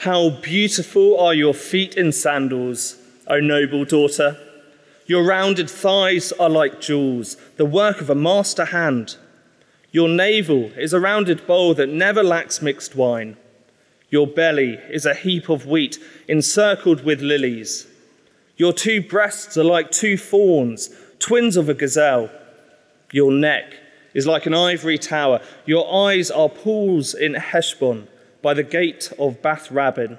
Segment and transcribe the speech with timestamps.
[0.00, 2.96] How beautiful are your feet in sandals,
[3.28, 4.38] O noble daughter.
[5.06, 9.16] Your rounded thighs are like jewels, the work of a master hand.
[9.92, 13.38] Your navel is a rounded bowl that never lacks mixed wine.
[14.10, 17.86] Your belly is a heap of wheat encircled with lilies.
[18.58, 22.30] Your two breasts are like two fawns, twins of a gazelle.
[23.12, 23.72] Your neck
[24.12, 25.40] is like an ivory tower.
[25.64, 28.08] Your eyes are pools in Heshbon
[28.46, 30.18] by the gate of Bath Rabbim.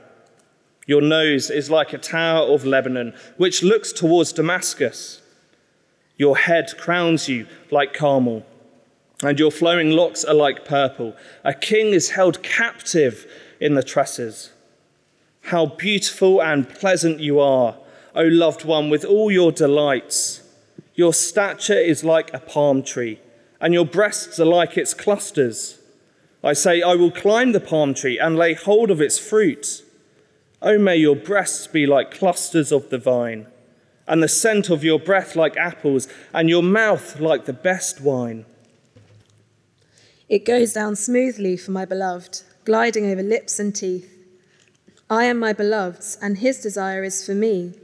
[0.85, 5.21] Your nose is like a tower of Lebanon, which looks towards Damascus.
[6.18, 8.45] Your head crowns you like Carmel,
[9.23, 11.15] and your flowing locks are like purple.
[11.45, 13.25] A king is held captive
[13.61, 14.51] in the tresses.
[15.43, 17.77] How beautiful and pleasant you are,
[18.13, 20.41] O loved one, with all your delights.
[20.96, 23.21] Your stature is like a palm tree,
[23.61, 25.76] and your breasts are like its clusters.
[26.43, 29.83] I say, I will climb the palm tree and lay hold of its fruit.
[30.61, 33.47] Oh, may your breasts be like clusters of the vine,
[34.07, 38.45] and the scent of your breath like apples, and your mouth like the best wine.
[40.30, 44.13] It goes down smoothly for my beloved, gliding over lips and teeth.
[45.09, 47.75] I am my beloved's, and his desire is for me.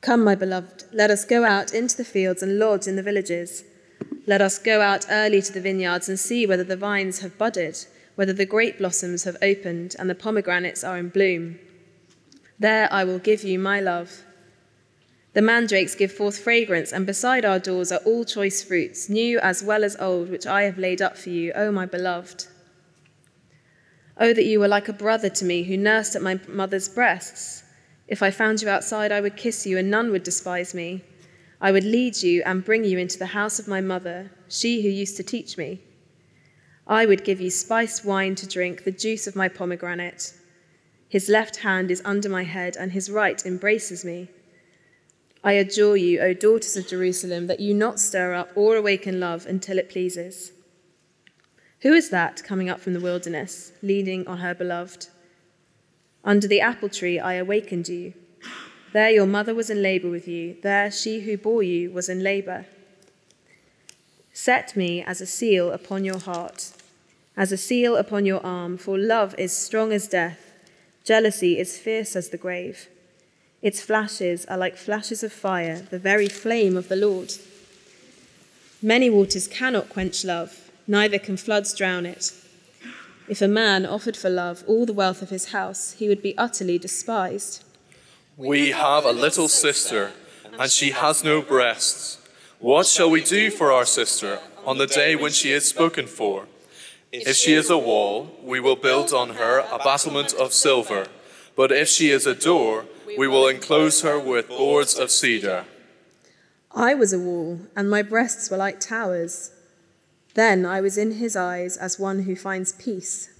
[0.00, 3.64] Come, my beloved, let us go out into the fields and lodge in the villages.
[4.26, 7.76] Let us go out early to the vineyards and see whether the vines have budded,
[8.14, 11.58] whether the grape blossoms have opened, and the pomegranates are in bloom.
[12.58, 14.22] There I will give you my love.
[15.34, 19.62] The mandrakes give forth fragrance, and beside our doors are all choice fruits, new as
[19.62, 22.46] well as old, which I have laid up for you, O my beloved.
[24.16, 27.64] Oh, that you were like a brother to me who nursed at my mother's breasts.
[28.06, 31.02] If I found you outside, I would kiss you, and none would despise me.
[31.64, 34.88] I would lead you and bring you into the house of my mother, she who
[34.90, 35.80] used to teach me.
[36.86, 40.34] I would give you spiced wine to drink, the juice of my pomegranate.
[41.08, 44.28] His left hand is under my head, and his right embraces me.
[45.42, 49.46] I adjure you, O daughters of Jerusalem, that you not stir up or awaken love
[49.46, 50.52] until it pleases.
[51.80, 55.06] Who is that coming up from the wilderness, leaning on her beloved?
[56.24, 58.12] Under the apple tree I awakened you.
[58.94, 62.22] There your mother was in labor with you, there she who bore you was in
[62.22, 62.64] labor.
[64.32, 66.70] Set me as a seal upon your heart,
[67.36, 70.52] as a seal upon your arm, for love is strong as death,
[71.02, 72.86] jealousy is fierce as the grave.
[73.62, 77.32] Its flashes are like flashes of fire, the very flame of the Lord.
[78.80, 82.32] Many waters cannot quench love, neither can floods drown it.
[83.28, 86.38] If a man offered for love all the wealth of his house, he would be
[86.38, 87.64] utterly despised.
[88.36, 90.10] We have a little sister,
[90.58, 92.18] and she has no breasts.
[92.58, 96.48] What shall we do for our sister on the day when she is spoken for?
[97.12, 101.06] If she is a wall, we will build on her a battlement of silver.
[101.54, 102.86] But if she is a door,
[103.16, 105.66] we will enclose her with boards of cedar.
[106.74, 109.52] I was a wall, and my breasts were like towers.
[110.34, 113.30] Then I was in his eyes as one who finds peace.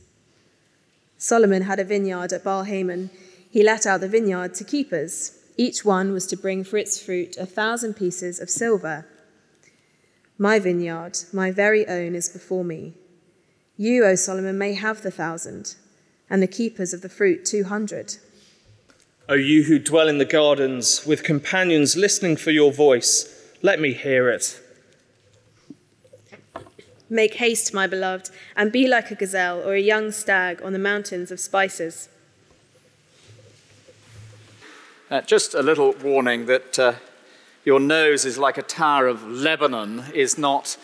[1.18, 3.10] Solomon had a vineyard at Baal Hamon.
[3.54, 5.38] He let out the vineyard to keepers.
[5.56, 9.06] Each one was to bring for its fruit a thousand pieces of silver.
[10.36, 12.94] My vineyard, my very own, is before me.
[13.76, 15.76] You, O Solomon, may have the thousand,
[16.28, 18.16] and the keepers of the fruit two hundred.
[19.28, 23.92] O you who dwell in the gardens, with companions listening for your voice, let me
[23.92, 24.60] hear it.
[27.08, 30.80] Make haste, my beloved, and be like a gazelle or a young stag on the
[30.80, 32.08] mountains of spices.
[35.14, 36.92] Uh, just a little warning that uh,
[37.64, 40.76] your nose is like a tower of Lebanon is not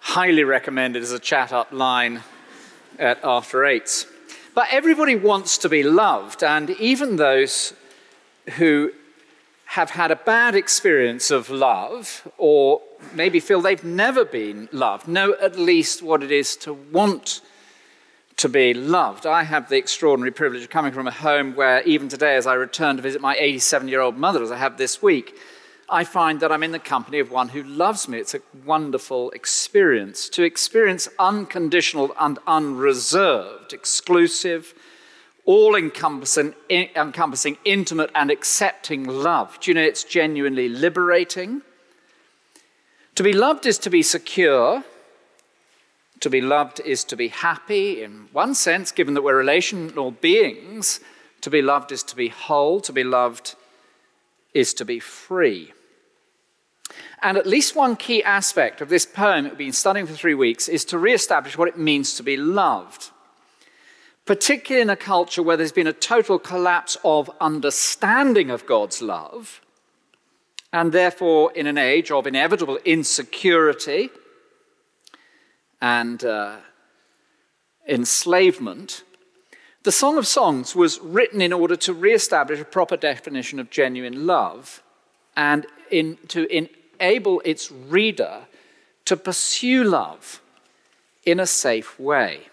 [0.00, 2.20] highly recommended as a chat up line
[2.98, 4.04] at after eights.
[4.56, 7.74] But everybody wants to be loved, and even those
[8.56, 8.90] who
[9.66, 12.82] have had a bad experience of love or
[13.14, 17.40] maybe feel they've never been loved know at least what it is to want
[18.36, 19.26] to be loved.
[19.26, 22.54] I have the extraordinary privilege of coming from a home where, even today, as I
[22.54, 25.38] return to visit my 87 year old mother, as I have this week,
[25.88, 28.18] I find that I'm in the company of one who loves me.
[28.18, 30.28] It's a wonderful experience.
[30.30, 34.74] To experience unconditional and unreserved, exclusive,
[35.44, 39.58] all encompassing, encompassing, intimate, and accepting love.
[39.60, 41.62] Do you know it's genuinely liberating?
[43.14, 44.84] To be loved is to be secure.
[46.20, 51.00] To be loved is to be happy in one sense, given that we're relational beings.
[51.42, 52.80] To be loved is to be whole.
[52.80, 53.54] To be loved
[54.54, 55.72] is to be free.
[57.22, 60.34] And at least one key aspect of this poem that we've been studying for three
[60.34, 63.10] weeks is to re establish what it means to be loved.
[64.26, 69.60] particularly in a culture where there's been a total collapse of understanding of God's love,
[70.72, 74.10] and therefore in an age of inevitable insecurity
[75.80, 76.56] and uh,
[77.88, 79.04] enslavement,
[79.82, 84.26] the Song of Songs was written in order to re-establish a proper definition of genuine
[84.26, 84.82] love
[85.36, 88.46] and in, to enable its reader
[89.04, 90.42] to pursue love
[91.24, 92.48] in a safe way.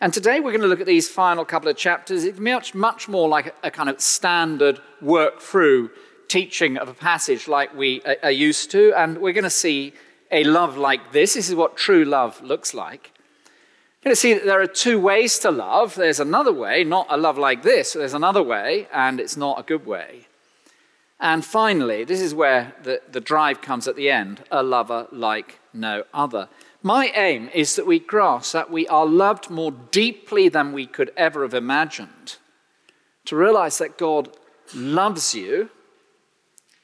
[0.00, 2.24] And today we're going to look at these final couple of chapters.
[2.24, 5.90] It's much, much more like a, kind of standard work through
[6.26, 8.92] teaching of a passage like we are used to.
[8.94, 9.92] And we're going to see
[10.32, 11.34] a love like this.
[11.34, 13.12] This is what true love looks like.
[14.02, 15.94] You're going to see that there are two ways to love.
[15.94, 17.92] There's another way, not a love like this.
[17.92, 20.26] There's another way, and it's not a good way.
[21.20, 25.60] And finally, this is where the, the drive comes at the end a lover like
[25.72, 26.48] no other.
[26.82, 31.12] My aim is that we grasp that we are loved more deeply than we could
[31.16, 32.38] ever have imagined.
[33.26, 34.36] To realize that God
[34.74, 35.70] loves you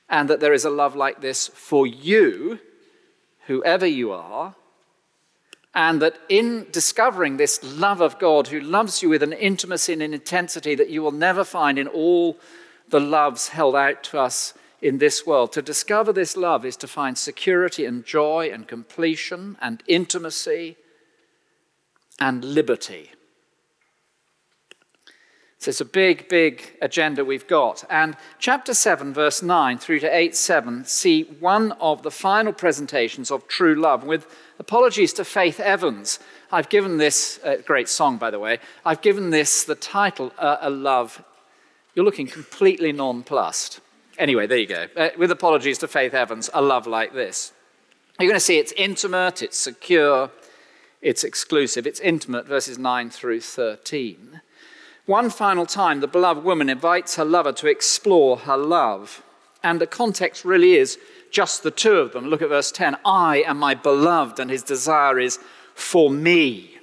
[0.08, 2.60] and that there is a love like this for you,
[3.48, 4.54] whoever you are,
[5.74, 10.02] and that in discovering this love of God who loves you with an intimacy and
[10.02, 12.38] an intensity that you will never find in all
[12.88, 15.52] the loves held out to us in this world.
[15.52, 20.76] To discover this love is to find security and joy and completion and intimacy
[22.20, 23.12] and liberty.
[25.60, 27.84] So it's a big, big agenda we've got.
[27.90, 33.32] And chapter 7, verse 9 through to 8 7 see one of the final presentations
[33.32, 34.04] of true love.
[34.04, 34.26] With
[34.60, 36.20] apologies to Faith Evans,
[36.52, 40.58] I've given this, uh, great song by the way, I've given this the title, uh,
[40.60, 41.24] A Love.
[41.94, 43.80] You're looking completely nonplussed.
[44.16, 44.86] Anyway, there you go.
[44.96, 47.52] Uh, with apologies to Faith Evans, a love like this.
[48.20, 50.30] You're going to see it's intimate, it's secure,
[51.02, 51.86] it's exclusive.
[51.86, 54.40] It's intimate, verses 9 through 13.
[55.08, 59.22] One final time, the beloved woman invites her lover to explore her love.
[59.62, 60.98] And the context really is
[61.30, 62.26] just the two of them.
[62.26, 65.38] Look at verse 10 I am my beloved, and his desire is
[65.74, 66.76] for me.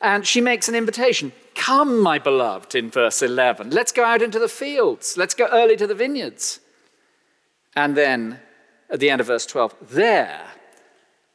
[0.00, 3.70] And she makes an invitation Come, my beloved, in verse 11.
[3.70, 5.16] Let's go out into the fields.
[5.16, 6.60] Let's go early to the vineyards.
[7.74, 8.38] And then
[8.88, 10.46] at the end of verse 12, there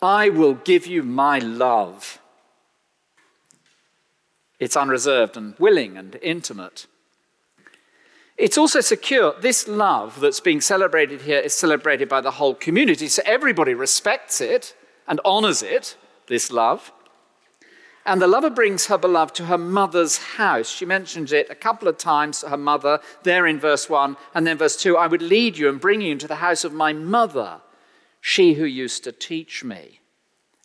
[0.01, 2.19] I will give you my love.
[4.63, 6.87] It's unreserved and willing and intimate.
[8.37, 9.35] It's also secure.
[9.41, 14.39] This love that's being celebrated here is celebrated by the whole community, so everybody respects
[14.39, 14.73] it
[15.05, 16.93] and honors it, this love.
[18.05, 20.69] And the lover brings her beloved to her mother's house.
[20.69, 24.47] She mentions it a couple of times to her mother, there in verse 1, and
[24.47, 26.93] then verse 2 I would lead you and bring you into the house of my
[26.93, 27.59] mother,
[28.21, 29.99] she who used to teach me.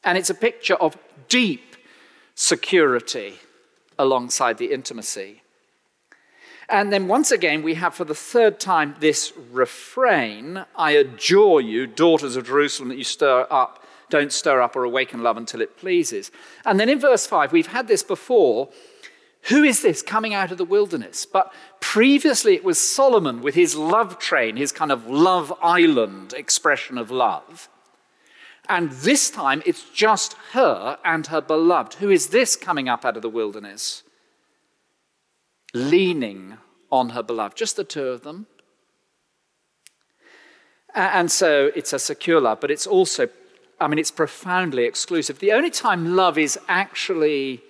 [0.05, 0.97] And it's a picture of
[1.29, 1.75] deep
[2.37, 3.41] security
[3.99, 5.43] alongside the intimacy.
[6.69, 11.87] And then once again, we have for the third time this refrain I adjure you,
[11.87, 15.77] daughters of Jerusalem, that you stir up don't stir up or awaken love until it
[15.77, 16.31] pleases.
[16.65, 18.69] And then in verse 5, we've had this before.
[19.43, 21.25] Who is this coming out of the wilderness?
[21.25, 26.99] But previously it was Solomon with his love train, his kind of love island expression
[26.99, 27.69] of love.
[28.69, 31.94] And this time it's just her and her beloved.
[31.94, 34.03] Who is this coming up out of the wilderness?
[35.73, 36.58] Leaning
[36.91, 37.56] on her beloved.
[37.56, 38.46] Just the two of them.
[40.94, 43.29] And so it's a secure love, but it's also
[43.81, 45.39] I mean, it's profoundly exclusive.
[45.39, 47.63] The only time love is actually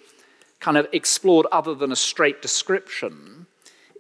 [0.60, 3.46] kind of explored other than a straight description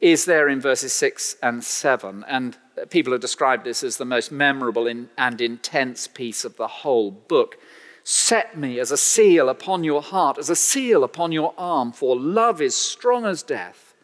[0.00, 2.24] is there in verses 6 and 7.
[2.28, 7.10] And people have described this as the most memorable and intense piece of the whole
[7.10, 7.56] book.
[8.04, 12.16] Set me as a seal upon your heart, as a seal upon your arm, for
[12.16, 13.94] love is strong as death.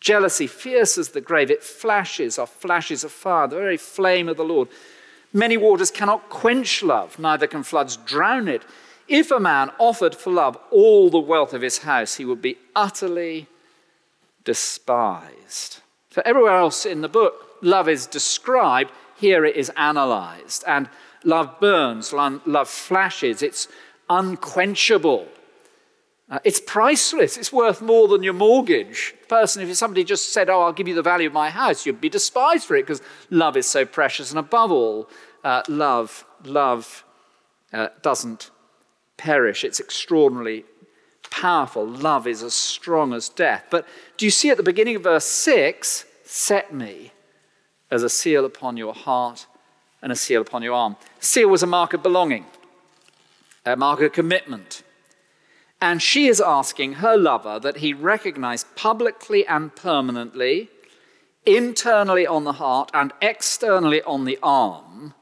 [0.00, 4.36] Jealousy fierce as the grave, it flashes are flashes of fire, the very flame of
[4.36, 4.68] the Lord.
[5.32, 8.62] Many waters cannot quench love, neither can floods drown it.
[9.06, 12.58] If a man offered for love all the wealth of his house, he would be
[12.74, 13.46] utterly
[14.44, 15.78] despised.
[16.10, 20.64] For everywhere else in the book, love is described, here it is analyzed.
[20.66, 20.88] And
[21.24, 23.68] love burns, love flashes, it's
[24.10, 25.28] unquenchable.
[26.30, 27.36] Uh, it's priceless.
[27.36, 29.14] It's worth more than your mortgage.
[29.28, 32.00] Person, if somebody just said, Oh, I'll give you the value of my house, you'd
[32.00, 34.30] be despised for it because love is so precious.
[34.30, 35.10] And above all,
[35.44, 37.04] uh, love, love
[37.72, 38.50] uh, doesn't
[39.18, 39.62] perish.
[39.62, 40.64] It's extraordinarily
[41.30, 41.86] powerful.
[41.86, 43.66] Love is as strong as death.
[43.70, 47.12] But do you see at the beginning of verse 6 set me
[47.92, 49.46] as a seal upon your heart
[50.00, 50.96] and a seal upon your arm?
[51.20, 52.46] Seal was a mark of belonging,
[53.64, 54.82] a mark of commitment.
[55.80, 60.70] And she is asking her lover that he recognize publicly and permanently,
[61.44, 65.14] internally on the heart and externally on the arm,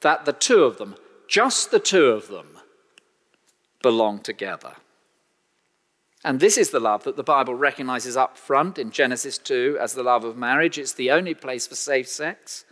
[0.00, 0.96] that the two of them,
[1.28, 2.58] just the two of them,
[3.82, 4.74] belong together.
[6.24, 9.94] And this is the love that the Bible recognizes up front in Genesis 2 as
[9.94, 10.78] the love of marriage.
[10.78, 12.64] It's the only place for safe sex.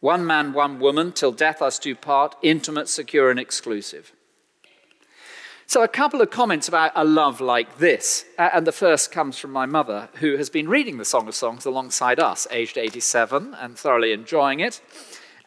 [0.00, 4.12] One man, one woman, till death us do part, intimate, secure, and exclusive.
[5.68, 8.24] So, a couple of comments about a love like this.
[8.38, 11.64] And the first comes from my mother, who has been reading the Song of Songs
[11.64, 14.80] alongside us, aged 87, and thoroughly enjoying it.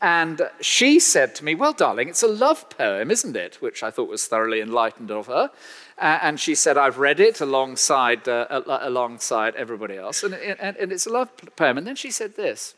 [0.01, 3.61] And she said to me, Well, darling, it's a love poem, isn't it?
[3.61, 5.51] Which I thought was thoroughly enlightened of her.
[5.99, 10.23] And she said, I've read it alongside, uh, alongside everybody else.
[10.23, 11.77] And, and, and it's a love poem.
[11.77, 12.75] And then she said this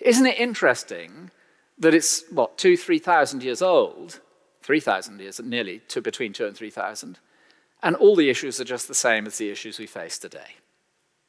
[0.00, 1.30] Isn't it interesting
[1.78, 4.20] that it's, what, two, 3,000 years old?
[4.62, 7.18] 3,000 years, nearly to between two and 3,000.
[7.82, 10.56] And all the issues are just the same as the issues we face today.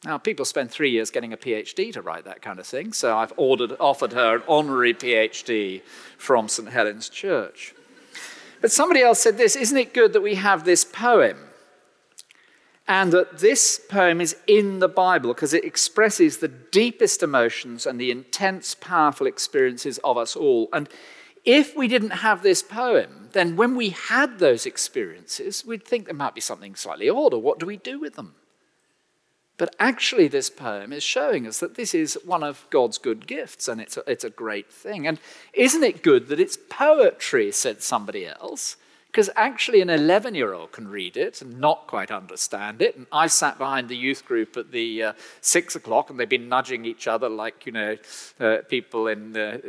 [0.05, 3.17] Now, people spend three years getting a PhD to write that kind of thing, so
[3.17, 5.81] I've ordered, offered her an honorary PhD
[6.17, 6.69] from St.
[6.69, 7.74] Helen's Church.
[8.61, 11.37] But somebody else said this Isn't it good that we have this poem?
[12.87, 17.99] And that this poem is in the Bible because it expresses the deepest emotions and
[17.99, 20.69] the intense, powerful experiences of us all.
[20.71, 20.87] And
[21.45, 26.13] if we didn't have this poem, then when we had those experiences, we'd think there
[26.13, 28.35] might be something slightly odd, or what do we do with them?
[29.57, 33.67] But actually, this poem is showing us that this is one of God's good gifts,
[33.69, 35.07] and it's a, it's a great thing.
[35.07, 35.17] And
[35.53, 38.75] isn't it good that it's poetry, said somebody else?
[39.15, 42.97] Because actually, an 11 year old can read it and not quite understand it.
[42.97, 46.49] And I sat behind the youth group at the uh, six o'clock, and they've been
[46.49, 47.95] nudging each other like, you know,
[48.41, 49.59] uh, people in uh,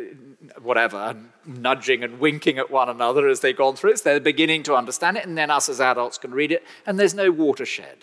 [0.61, 1.15] whatever,
[1.47, 3.99] nudging and winking at one another as they've gone through it.
[3.99, 6.99] So they're beginning to understand it, and then us as adults can read it, and
[6.99, 7.99] there's no watershed.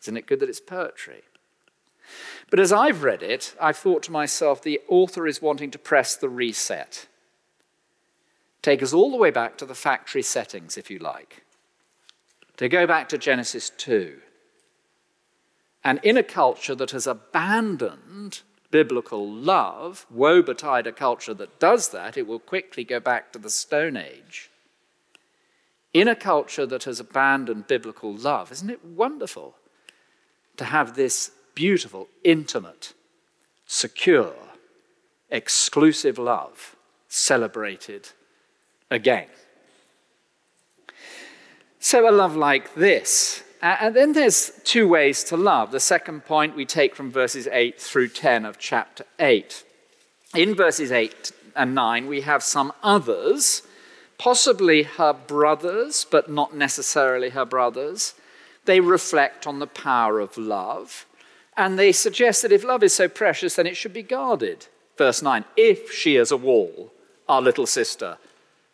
[0.00, 1.22] Isn't it good that it's poetry?
[2.50, 6.16] But as I've read it, I've thought to myself the author is wanting to press
[6.16, 7.06] the reset
[8.66, 11.44] take us all the way back to the factory settings, if you like.
[12.56, 14.18] To go back to Genesis 2.
[15.84, 21.90] And in a culture that has abandoned biblical love, woe betide a culture that does
[21.90, 24.50] that, it will quickly go back to the Stone Age.
[25.94, 29.54] In a culture that has abandoned biblical love, isn't it wonderful
[30.56, 32.92] to have this beautiful, intimate,
[33.66, 34.34] secure,
[35.30, 36.76] exclusive love
[37.08, 38.08] celebrated
[38.90, 39.26] again.
[41.80, 43.42] So, a love like this.
[43.62, 45.70] And then there's two ways to love.
[45.70, 49.64] The second point we take from verses 8 through 10 of chapter 8.
[50.34, 53.62] In verses 8 and 9, we have some others,
[54.18, 58.14] possibly her brothers, but not necessarily her brothers.
[58.66, 61.06] They reflect on the power of love.
[61.56, 64.66] And they suggest that if love is so precious, then it should be guarded.
[64.98, 66.92] Verse 9 If she is a wall,
[67.28, 68.18] our little sister,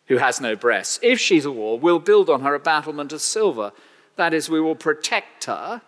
[0.07, 0.99] who has no breasts.
[1.01, 3.71] If she's a wall, we'll build on her a battlement of silver.
[4.15, 5.81] That is, we will protect her,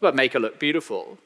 [0.00, 1.18] but make her look beautiful.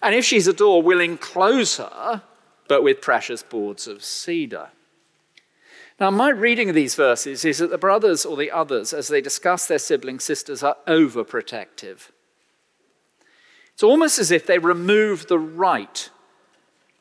[0.00, 2.22] And if she's a door, we'll enclose her,
[2.68, 4.68] but with precious boards of cedar.
[6.02, 9.20] Now, my reading of these verses is that the brothers or the others, as they
[9.20, 12.10] discuss their sibling sisters, are overprotective.
[13.72, 16.10] It's almost as if they remove the right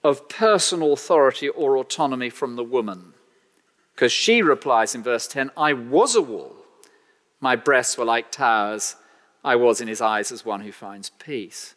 [0.03, 3.15] of personal authority or autonomy from the woman.
[3.95, 6.55] Because she replies in verse 10 I was a wall.
[7.39, 8.97] My breasts were like towers.
[9.43, 11.73] I was in his eyes as one who finds peace.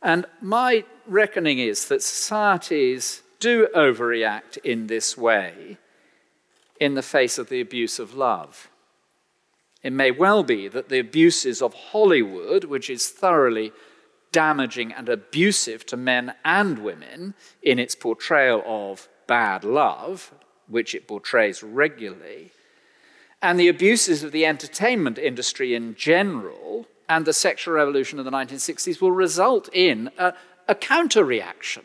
[0.00, 5.76] And my reckoning is that societies do overreact in this way
[6.80, 8.68] in the face of the abuse of love.
[9.82, 13.72] It may well be that the abuses of Hollywood, which is thoroughly
[14.32, 20.32] damaging and abusive to men and women in its portrayal of bad love,
[20.66, 22.50] which it portrays regularly,
[23.40, 28.30] and the abuses of the entertainment industry in general and the sexual revolution of the
[28.30, 30.34] 1960s will result in a,
[30.66, 31.84] a counter reaction,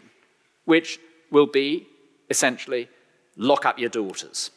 [0.65, 1.00] which
[1.31, 1.88] will be
[2.29, 2.89] essentially
[3.38, 4.51] lock up your daughters.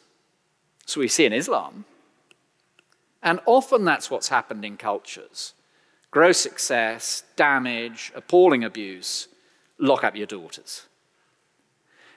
[0.87, 1.85] So we see in Islam.
[3.21, 5.53] And often that's what's happened in cultures
[6.09, 9.27] gross excess, damage, appalling abuse,
[9.77, 10.87] lock up your daughters.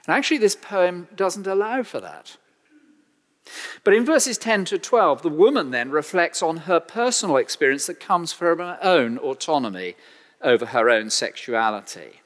[0.07, 2.37] And actually, this poem doesn't allow for that.
[3.83, 7.99] But in verses 10 to 12, the woman then reflects on her personal experience that
[7.99, 9.95] comes from her own autonomy
[10.41, 12.20] over her own sexuality.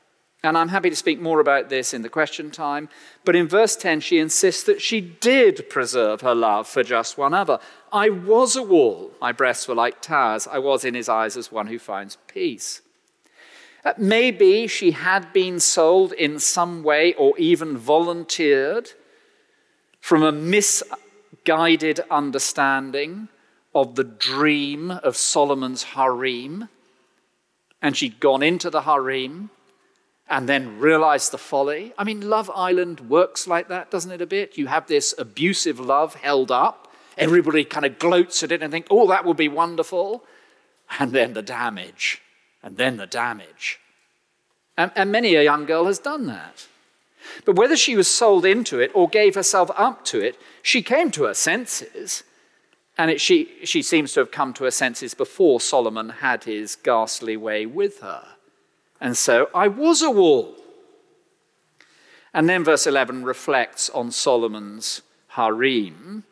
[0.46, 2.88] And I'm happy to speak more about this in the question time.
[3.24, 7.34] But in verse 10, she insists that she did preserve her love for just one
[7.34, 7.60] other.
[7.92, 9.12] I was a wall.
[9.20, 10.48] My breasts were like towers.
[10.48, 12.82] I was in his eyes as one who finds peace.
[13.84, 18.92] Uh, maybe she had been sold in some way or even volunteered
[20.00, 23.30] from a misguided understanding
[23.74, 26.70] of the dream of Solomon's harem.
[27.82, 29.50] And she'd gone into the harem
[30.30, 31.94] and then realize the folly.
[31.98, 34.58] I mean, Love Island works like that, doesn't it, a bit?
[34.58, 36.92] You have this abusive love held up.
[37.18, 40.24] Everybody kind of gloats at it and think, oh, that will be wonderful.
[41.00, 42.22] And then the damage,
[42.62, 43.80] and then the damage.
[44.78, 46.68] And, and many a young girl has done that.
[47.46, 51.12] But whether she was sold into it or gave herself up to it, she came
[51.12, 52.24] to her senses.
[52.98, 56.76] And it, she, she seems to have come to her senses before Solomon had his
[56.76, 58.35] ghastly way with her.
[59.00, 60.56] And so I was a wall.
[62.34, 66.24] And then verse 11 reflects on Solomon's harem.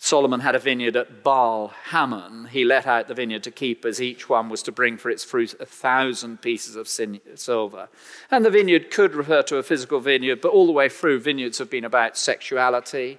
[0.00, 2.46] Solomon had a vineyard at Baal Hamon.
[2.52, 4.00] He let out the vineyard to keepers.
[4.00, 7.88] Each one was to bring for its fruit a thousand pieces of silver.
[8.30, 11.58] And the vineyard could refer to a physical vineyard, but all the way through, vineyards
[11.58, 13.18] have been about sexuality.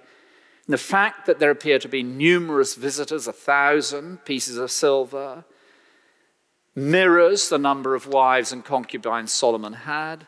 [0.67, 5.43] And the fact that there appear to be numerous visitors, a thousand pieces of silver,
[6.79, 10.27] mirrors the number of wives and concubines Solomon had,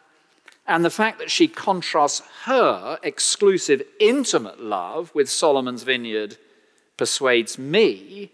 [0.68, 6.38] and the fact that she contrasts her exclusive, intimate love with Solomon's vineyard
[6.98, 8.32] persuades me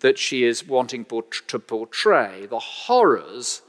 [0.00, 1.06] that she is wanting
[1.46, 3.62] to portray the horrors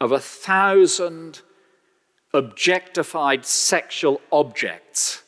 [0.00, 1.42] of a thousand
[2.32, 5.22] objectified sexual objects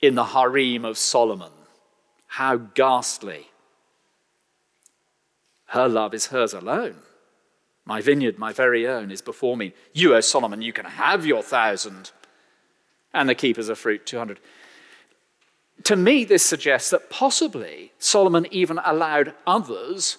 [0.00, 1.52] in the harem of Solomon.
[2.26, 3.46] How ghastly.
[5.66, 6.96] Her love is hers alone.
[7.84, 9.72] My vineyard, my very own, is before me.
[9.92, 12.10] You, O Solomon, you can have your thousand.
[13.14, 14.40] And the keepers of fruit, 200.
[15.84, 20.18] To me, this suggests that possibly Solomon even allowed others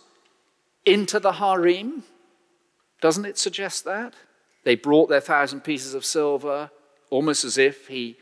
[0.85, 2.03] into the harem.
[3.01, 4.13] Doesn't it suggest that?
[4.63, 6.71] They brought their thousand pieces of silver,
[7.09, 8.17] almost as if he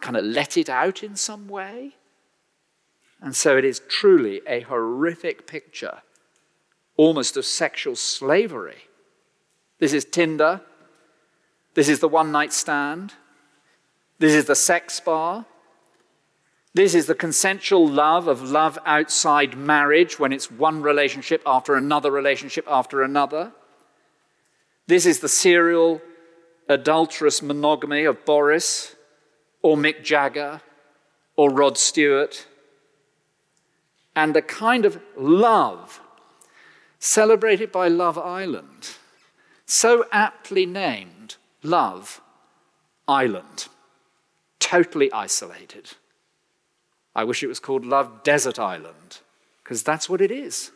[0.00, 1.96] kind of let it out in some way.
[3.20, 6.02] And so it is truly a horrific picture
[6.98, 8.76] almost of sexual slavery.
[9.78, 10.60] This is Tinder.
[11.74, 13.14] This is the one night stand.
[14.18, 15.46] This is the sex bar.
[16.74, 22.10] This is the consensual love of love outside marriage when it's one relationship after another
[22.10, 23.52] relationship after another.
[24.88, 26.02] This is the serial
[26.68, 28.96] adulterous monogamy of Boris
[29.62, 30.60] or Mick Jagger
[31.36, 32.46] or Rod Stewart.
[34.16, 36.00] And the kind of love
[36.98, 38.96] celebrated by Love Island,
[39.66, 42.20] so aptly named Love
[43.06, 43.68] Island,
[44.58, 45.90] totally isolated.
[47.14, 49.20] I wish it was called Love Desert Island,
[49.62, 50.70] because that's what it is.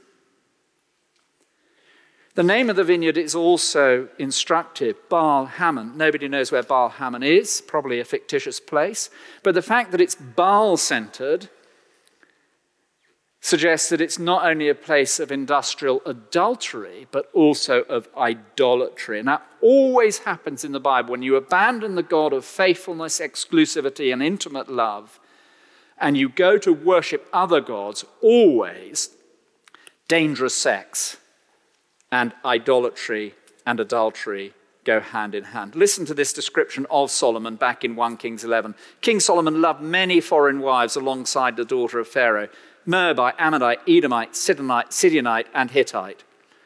[2.35, 5.99] The name of the vineyard is also instructive Baal Hamon.
[5.99, 9.11] Nobody knows where Baal Hamon is, probably a fictitious place.
[9.43, 11.51] But the fact that it's Baal centered
[13.45, 19.19] suggests that it's not only a place of industrial adultery, but also of idolatry.
[19.19, 21.11] And that always happens in the Bible.
[21.11, 25.19] When you abandon the God of faithfulness, exclusivity, and intimate love,
[25.99, 29.11] and you go to worship other gods, always
[30.07, 31.17] dangerous sex
[32.13, 33.35] and idolatry
[33.67, 35.75] and adultery go hand in hand.
[35.75, 38.75] Listen to this description of Solomon back in 1 Kings 11.
[39.01, 42.49] King Solomon loved many foreign wives alongside the daughter of Pharaoh
[42.85, 46.25] Moabite, Ammonite, Edomite, Sidonite, Sidionite, and Hittite,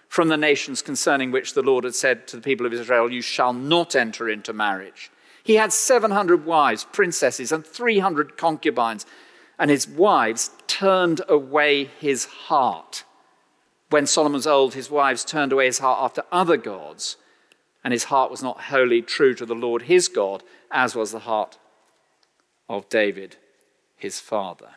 [0.08, 3.22] from the nations concerning which the Lord had said to the people of Israel, You
[3.22, 5.10] shall not enter into marriage.
[5.42, 9.06] He had 700 wives, princesses, and 300 concubines,
[9.58, 13.04] and his wives turned away his heart.
[13.90, 17.16] When Solomon was old, his wives turned away his heart after other gods,
[17.84, 21.20] and his heart was not wholly true to the Lord his God, as was the
[21.20, 21.58] heart
[22.68, 23.36] of David,
[23.96, 24.70] his father.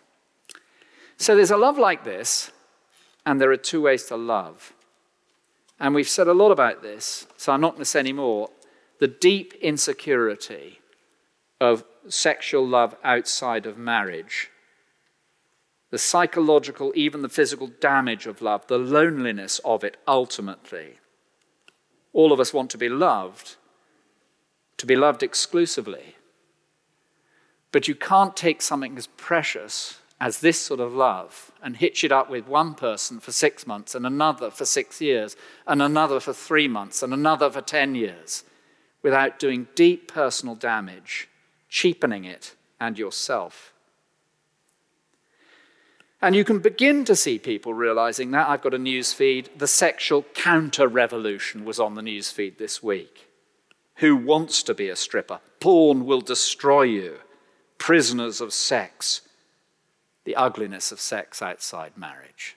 [1.19, 2.49] So there's a love like this,
[3.25, 4.73] and there are two ways to love.
[5.77, 8.49] And we've said a lot about this, so I'm not going to say any more.
[8.99, 10.79] The deep insecurity
[11.60, 14.49] of sexual love outside of marriage,
[15.91, 20.99] the psychological, even the physical damage of love, the loneliness of it ultimately.
[22.13, 23.58] All of us want to be loved,
[24.77, 26.15] to be loved exclusively.
[27.73, 32.12] But you can't take something as precious as this sort of love and hitch it
[32.12, 36.34] up with one person for six months and another for six years and another for
[36.34, 38.43] three months and another for 10 years
[39.01, 41.29] without doing deep personal damage,
[41.69, 43.73] cheapening it and yourself.
[46.21, 48.49] And you can begin to see people realizing that.
[48.49, 49.49] I've got a news feed.
[49.58, 53.29] The sexual counter revolution was on the news feed this week.
[53.95, 55.39] Who wants to be a stripper?
[55.62, 57.19] Porn will destroy you.
[57.77, 59.21] Prisoners of sex.
[60.29, 62.55] The ugliness of sex outside marriage.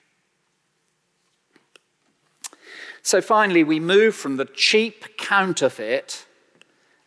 [3.01, 6.27] So finally, we move from the cheap counterfeit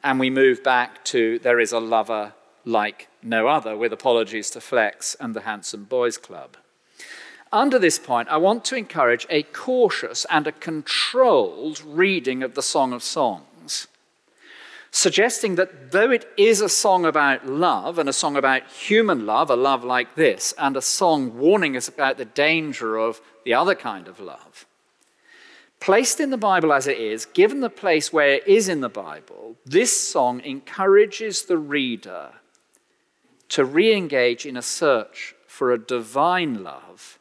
[0.03, 2.33] and we move back to there is a lover
[2.65, 6.57] like no other, with apologies to Flex and the Handsome Boys Club.
[7.53, 12.61] Under this point, I want to encourage a cautious and a controlled reading of the
[12.61, 13.45] Song of Songs,
[14.91, 19.51] suggesting that though it is a song about love and a song about human love,
[19.51, 23.75] a love like this, and a song warning us about the danger of the other
[23.75, 24.67] kind of love,
[25.81, 28.89] placed in the Bible as it is, given the place where it is in the
[28.89, 32.31] Bible, this song encourages the reader
[33.49, 37.19] to re engage in a search for a divine love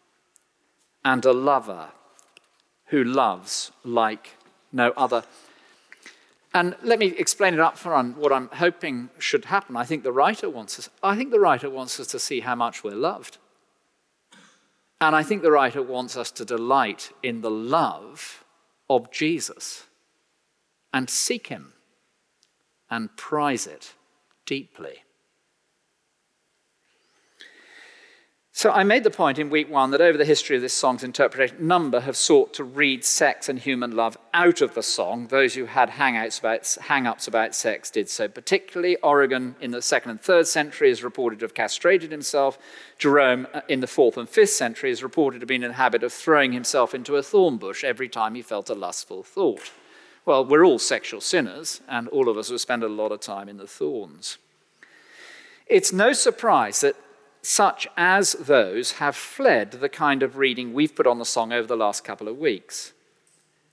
[1.03, 1.89] and a lover
[2.87, 4.37] who loves like
[4.71, 5.23] no other.
[6.55, 9.75] And let me explain it up front what I'm hoping should happen.
[9.75, 12.55] I think the writer wants us, I think the writer wants us to see how
[12.55, 13.39] much we're loved.
[15.01, 18.45] And I think the writer wants us to delight in the love
[18.89, 19.83] of Jesus
[20.93, 21.73] and seek him
[22.89, 23.93] and prize it
[24.45, 25.03] deeply.
[28.57, 31.03] So I made the point in week one that over the history of this song's
[31.03, 35.27] interpretation, number have sought to read sex and human love out of the song.
[35.27, 38.29] Those who had hang-ups about, hang-ups about sex did so.
[38.29, 42.57] Particularly Origen in the second and third century is reported to have castrated himself.
[42.97, 45.75] Jerome uh, in the fourth and fifth century is reported to have been in the
[45.75, 49.73] habit of throwing himself into a thorn bush every time he felt a lustful thought.
[50.25, 53.49] Well, we're all sexual sinners, and all of us will spend a lot of time
[53.49, 54.37] in the thorns.
[55.67, 56.95] It's no surprise that
[57.45, 61.67] such as those have fled the kind of reading we've put on the song over
[61.67, 62.91] the last couple of weeks.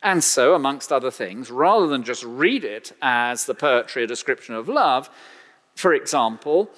[0.03, 4.55] And so, amongst other things, rather than just read it as the poetry, a description
[4.55, 5.09] of love,
[5.75, 6.71] for example,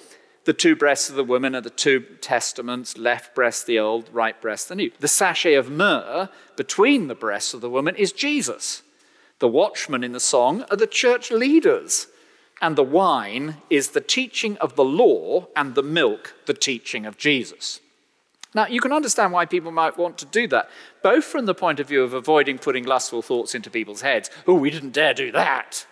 [0.45, 4.39] the two breasts of the woman are the two testaments, left breast the old, right
[4.41, 4.91] breast the new.
[4.97, 8.83] The sachet of myrrh between the breasts of the woman is Jesus.
[9.39, 12.07] The watchmen in the song are the church leaders
[12.65, 17.15] and the wine is the teaching of the law, and the milk, the teaching of
[17.15, 17.79] Jesus.
[18.55, 20.67] Now, you can understand why people might want to do that,
[21.03, 24.31] both from the point of view of avoiding putting lustful thoughts into people's heads.
[24.47, 25.85] Oh, we didn't dare do that.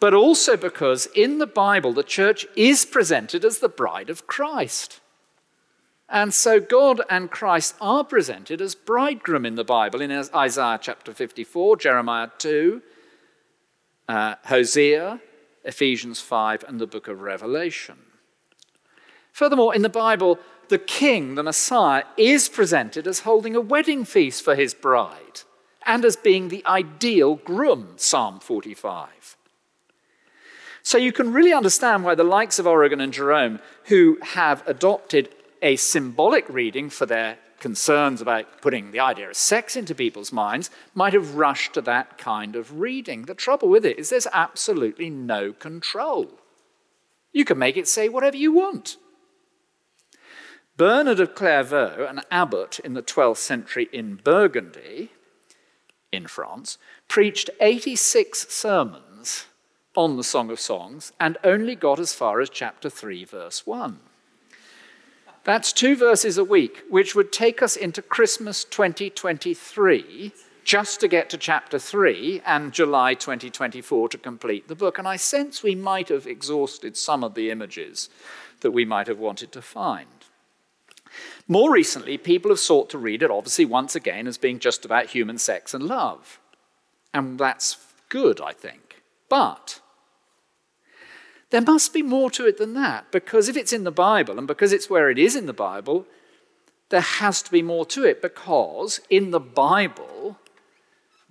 [0.00, 4.98] But also because in the Bible, the church is presented as the bride of Christ.
[6.08, 11.12] And so God and Christ are presented as bridegroom in the Bible in Isaiah chapter
[11.12, 12.82] 54, Jeremiah 2,
[14.08, 15.20] uh, Hosea,
[15.64, 17.98] Ephesians 5, and the book of Revelation.
[19.32, 24.42] Furthermore, in the Bible, the king, the Messiah, is presented as holding a wedding feast
[24.42, 25.42] for his bride
[25.86, 29.36] and as being the ideal groom, Psalm 45.
[30.82, 35.28] So you can really understand why the likes of Origen and Jerome, who have adopted
[35.62, 40.70] a symbolic reading for their concerns about putting the idea of sex into people's minds
[40.94, 43.22] might have rushed to that kind of reading.
[43.22, 46.30] The trouble with it is there's absolutely no control.
[47.32, 48.96] You can make it say whatever you want.
[50.76, 55.10] Bernard of Clairvaux, an abbot in the 12th century in Burgundy,
[56.10, 59.46] in France, preached 86 sermons
[59.94, 64.00] on the Song of Songs and only got as far as chapter 3, verse 1.
[65.44, 70.32] That's two verses a week, which would take us into Christmas 2023
[70.64, 74.98] just to get to chapter 3 and July 2024 to complete the book.
[74.98, 78.10] And I sense we might have exhausted some of the images
[78.60, 80.06] that we might have wanted to find.
[81.48, 85.06] More recently, people have sought to read it, obviously, once again, as being just about
[85.06, 86.38] human sex and love.
[87.12, 89.02] And that's good, I think.
[89.28, 89.80] But
[91.50, 94.46] there must be more to it than that, because if it's in the Bible and
[94.46, 96.06] because it's where it is in the Bible,
[96.90, 100.38] there has to be more to it, because in the Bible,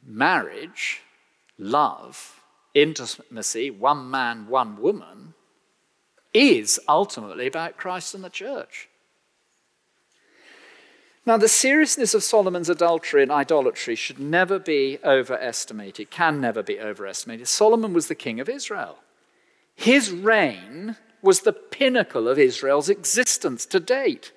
[0.05, 1.01] marriage,
[1.57, 2.41] love,
[2.73, 5.33] intimacy, one man, one woman,
[6.33, 8.87] is ultimately about Christ and the church.
[11.25, 16.79] Now, the seriousness of Solomon's adultery and idolatry should never be overestimated, can never be
[16.79, 17.47] overestimated.
[17.47, 18.99] Solomon was the king of Israel.
[19.79, 24.33] His reign was the pinnacle of Israel's existence to date.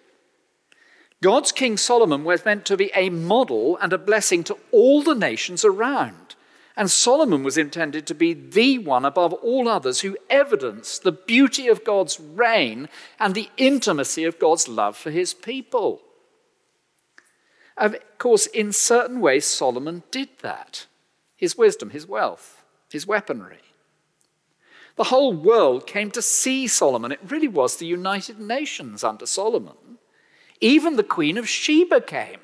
[1.20, 5.16] God's King Solomon was meant to be a model and a blessing to all the
[5.16, 6.36] nations around.
[6.76, 11.66] And Solomon was intended to be the one above all others who evidenced the beauty
[11.66, 16.02] of God's reign and the intimacy of God's love for his people.
[17.76, 20.86] Of course, in certain ways, Solomon did that
[21.34, 23.71] his wisdom, his wealth, his weaponry.
[24.96, 27.12] The whole world came to see Solomon.
[27.12, 29.98] It really was the United Nations under Solomon.
[30.60, 32.40] Even the Queen of Sheba came.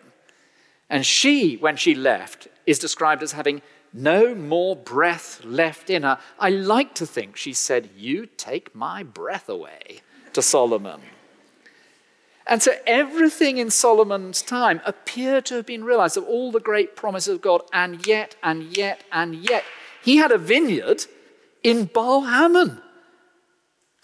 [0.91, 3.61] And she, when she left, is described as having
[3.93, 6.19] no more breath left in her.
[6.39, 10.01] I like to think she said, You take my breath away
[10.33, 11.01] to Solomon.
[12.47, 16.97] And so everything in Solomon's time appeared to have been realized of all the great
[16.97, 19.65] promises of God, and yet, and yet, and yet,
[20.03, 21.05] he had a vineyard
[21.63, 22.81] in Baal Hamon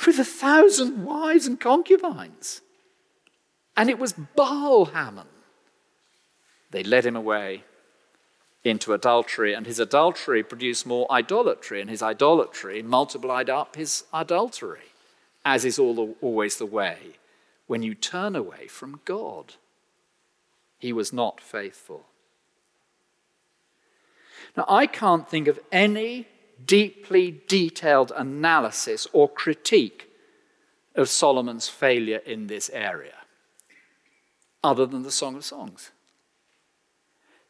[0.06, 2.60] with a thousand wives and concubines.
[3.76, 5.26] And it was Baal Hamon.
[6.70, 7.64] They led him away
[8.64, 14.92] into adultery, and his adultery produced more idolatry, and his idolatry multiplied up his adultery,
[15.44, 17.16] as is the, always the way
[17.66, 19.54] when you turn away from God.
[20.78, 22.06] He was not faithful.
[24.56, 26.26] Now, I can't think of any
[26.66, 30.10] deeply detailed analysis or critique
[30.94, 33.14] of Solomon's failure in this area,
[34.62, 35.90] other than the Song of Songs.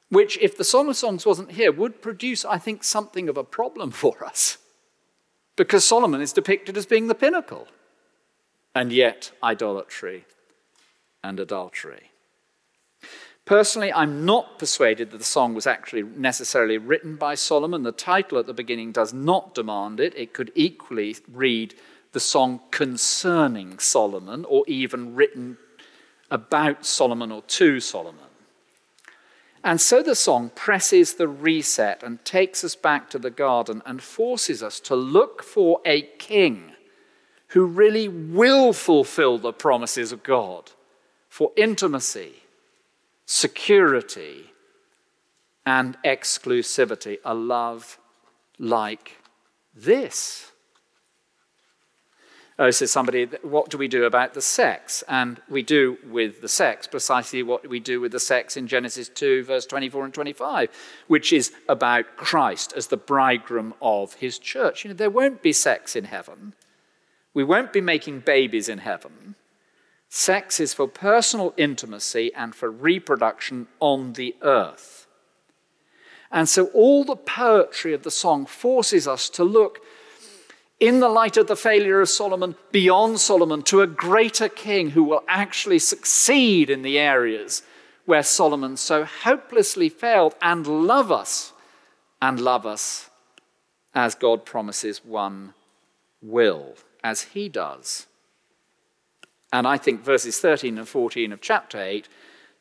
[0.09, 3.44] Which, if the Song of Songs wasn't here, would produce, I think, something of a
[3.44, 4.59] problem for us.
[5.57, 7.68] Because Solomon is depicted as being the pinnacle,
[8.74, 10.24] and yet idolatry
[11.22, 12.11] and adultery.
[13.44, 17.83] Personally, I'm not persuaded that the song was actually necessarily written by Solomon.
[17.83, 20.16] The title at the beginning does not demand it.
[20.16, 21.74] It could equally read
[22.12, 25.59] the song concerning Solomon or even written
[26.30, 28.20] about Solomon or to Solomon.
[29.62, 34.02] And so the song presses the reset and takes us back to the garden and
[34.02, 36.72] forces us to look for a king
[37.48, 40.72] who really will fulfill the promises of God
[41.28, 42.43] for intimacy
[43.26, 44.50] security,
[45.66, 47.98] and exclusivity, a love
[48.58, 49.18] like
[49.74, 50.50] this.
[52.56, 55.02] Oh, says somebody, what do we do about the sex?
[55.08, 59.08] And we do with the sex precisely what we do with the sex in Genesis
[59.08, 60.68] 2, verse 24 and 25,
[61.08, 64.84] which is about Christ as the bridegroom of his church.
[64.84, 66.54] You know, there won't be sex in heaven.
[67.32, 69.34] We won't be making babies in heaven.
[70.16, 75.09] Sex is for personal intimacy and for reproduction on the earth.
[76.31, 79.81] And so all the poetry of the song forces us to look
[80.79, 85.03] in the light of the failure of Solomon, beyond Solomon, to a greater king who
[85.03, 87.62] will actually succeed in the areas
[88.05, 91.53] where Solomon so hopelessly failed and love us,
[92.22, 93.11] and love us
[93.96, 95.55] as God promises one
[96.22, 98.07] will, as he does.
[99.54, 102.08] And I think verses 13 and 14 of chapter 8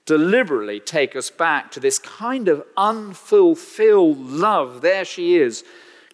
[0.06, 4.82] deliberately take us back to this kind of unfulfilled love.
[4.82, 5.63] There she is,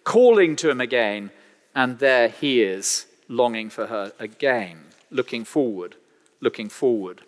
[0.04, 1.32] calling to him again,
[1.74, 5.96] and there he is, longing for her again, looking forward,
[6.40, 7.24] looking forward,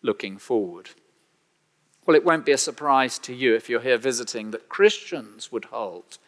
[0.00, 0.90] looking forward.
[2.06, 5.64] Well, it won't be a surprise to you if you're here visiting that Christians would
[5.64, 6.18] hold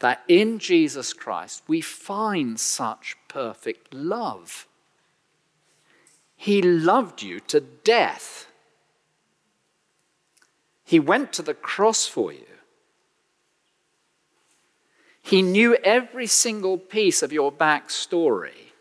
[0.00, 4.66] that in Jesus Christ we find such perfect love.
[6.42, 8.48] He loved you to death.
[10.82, 12.56] He went to the cross for you.
[15.22, 18.72] He knew every single piece of your backstory.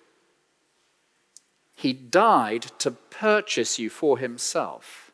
[1.75, 5.11] He died to purchase you for himself.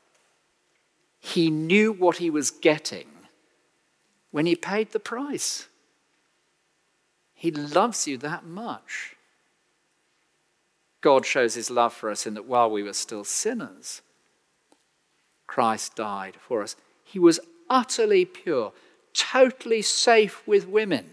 [1.19, 3.09] He knew what he was getting
[4.31, 5.67] when he paid the price.
[7.33, 9.16] He loves you that much.
[11.01, 14.01] God shows his love for us in that while we were still sinners,
[15.45, 16.75] Christ died for us.
[17.03, 18.73] He was utterly pure,
[19.13, 21.09] totally safe with women,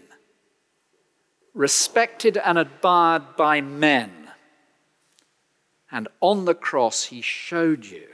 [1.53, 4.11] respected and admired by men.
[5.91, 8.07] And on the cross, he showed you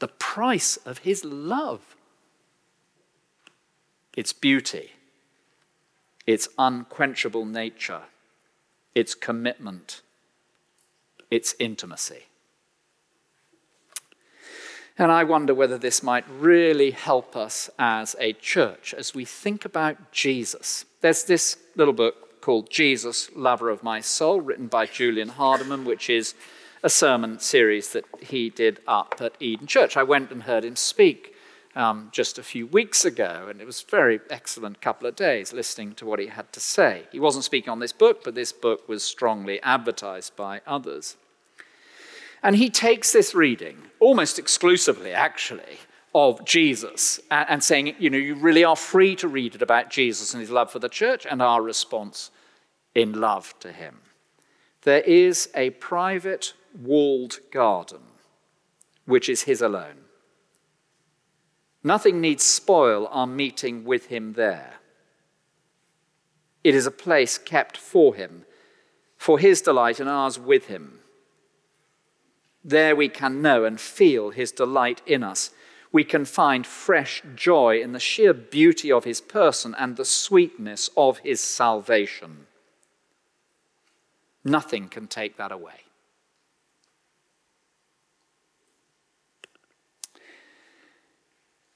[0.00, 1.94] the price of his love
[4.16, 4.92] its beauty,
[6.26, 8.02] its unquenchable nature,
[8.94, 10.02] its commitment
[11.34, 12.24] it's intimacy.
[14.96, 19.64] And I wonder whether this might really help us as a church as we think
[19.64, 20.84] about Jesus.
[21.00, 26.08] There's this little book called Jesus, Lover of My Soul, written by Julian Hardyman, which
[26.08, 26.34] is
[26.84, 29.96] a sermon series that he did up at Eden Church.
[29.96, 31.34] I went and heard him speak
[31.74, 35.52] um, just a few weeks ago, and it was a very excellent couple of days
[35.52, 37.04] listening to what he had to say.
[37.10, 41.16] He wasn't speaking on this book, but this book was strongly advertised by others.
[42.44, 45.78] And he takes this reading, almost exclusively actually,
[46.14, 49.90] of Jesus and, and saying, you know, you really are free to read it about
[49.90, 52.30] Jesus and his love for the church and our response
[52.94, 53.98] in love to him.
[54.82, 58.02] There is a private walled garden
[59.06, 60.04] which is his alone.
[61.82, 64.74] Nothing needs spoil our meeting with him there.
[66.62, 68.44] It is a place kept for him,
[69.16, 71.00] for his delight and ours with him.
[72.64, 75.50] There we can know and feel his delight in us.
[75.92, 80.90] We can find fresh joy in the sheer beauty of his person and the sweetness
[80.96, 82.46] of his salvation.
[84.42, 85.84] Nothing can take that away.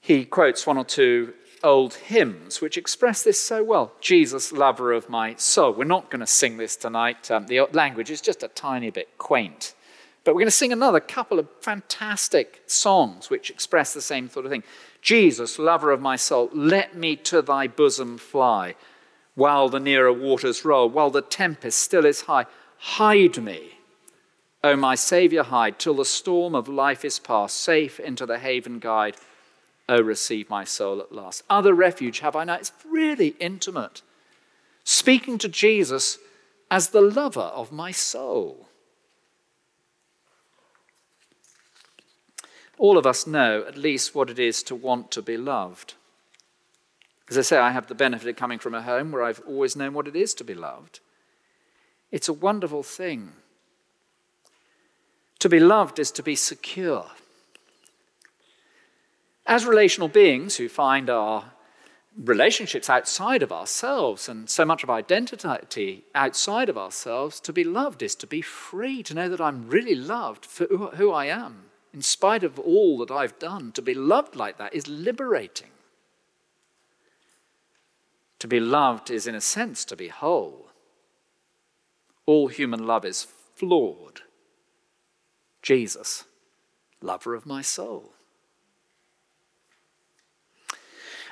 [0.01, 3.93] He quotes one or two old hymns which express this so well.
[4.01, 5.73] Jesus, lover of my soul.
[5.73, 7.29] We're not going to sing this tonight.
[7.29, 9.75] Um, the language is just a tiny bit quaint.
[10.29, 14.45] But we're going to sing another couple of fantastic songs which express the same sort
[14.45, 14.63] of thing.
[15.01, 18.75] Jesus, lover of my soul, let me to thy bosom fly,
[19.33, 22.45] while the nearer waters roll, while the tempest still is high.
[22.77, 23.79] Hide me,
[24.63, 28.77] O my Saviour, hide, till the storm of life is past, safe into the haven
[28.77, 29.15] guide.
[29.89, 31.41] O receive my soul at last.
[31.49, 32.57] Other refuge have I now.
[32.57, 34.03] It's really intimate.
[34.83, 36.19] Speaking to Jesus
[36.69, 38.68] as the lover of my soul.
[42.79, 45.95] All of us know at least what it is to want to be loved.
[47.29, 49.75] As I say, I have the benefit of coming from a home where I've always
[49.75, 51.01] known what it is to be loved.
[52.09, 53.33] It's a wonderful thing.
[55.39, 57.07] To be loved is to be secure.
[59.45, 61.51] As relational beings who find our
[62.17, 68.01] relationships outside of ourselves and so much of identity outside of ourselves, to be loved
[68.01, 70.65] is to be free, to know that I'm really loved for
[70.95, 71.68] who I am
[71.99, 75.71] in spite of all that I've done, to be loved like that is liberating.
[78.39, 80.69] To be loved is, in a sense, to be whole.
[82.25, 84.21] All human love is flawed.
[85.61, 86.23] Jesus,
[87.01, 88.13] lover of my soul.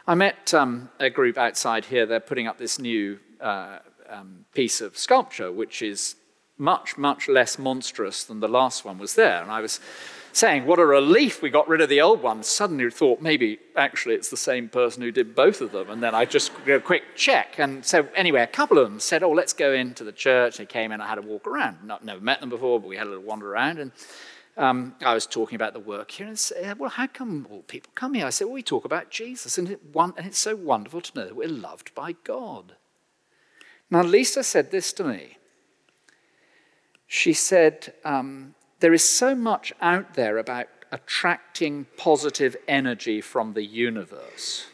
[0.05, 2.05] I met um, a group outside here.
[2.05, 6.17] They're putting up this new uh, um, piece of sculpture, which is
[6.57, 9.41] much, much less monstrous than the last one was there.
[9.41, 9.79] And I was
[10.33, 12.43] saying, What a relief we got rid of the old one.
[12.43, 15.89] Suddenly thought maybe actually it's the same person who did both of them.
[15.89, 17.59] And then I just did a quick check.
[17.59, 20.57] And so, anyway, a couple of them said, Oh, let's go into the church.
[20.57, 21.83] They came in, I had a walk around.
[21.83, 23.79] Not, never met them before, but we had a little wander around.
[23.79, 23.91] And
[24.57, 27.91] um, I was talking about the work here and said, Well, how come all people
[27.95, 28.25] come here?
[28.25, 29.57] I said, Well, we talk about Jesus.
[29.57, 32.73] And, it, and it's so wonderful to know that we're loved by God.
[33.89, 35.37] Now, Lisa said this to me.
[37.07, 43.63] She said, um, there is so much out there about attracting positive energy from the
[43.63, 44.67] universe.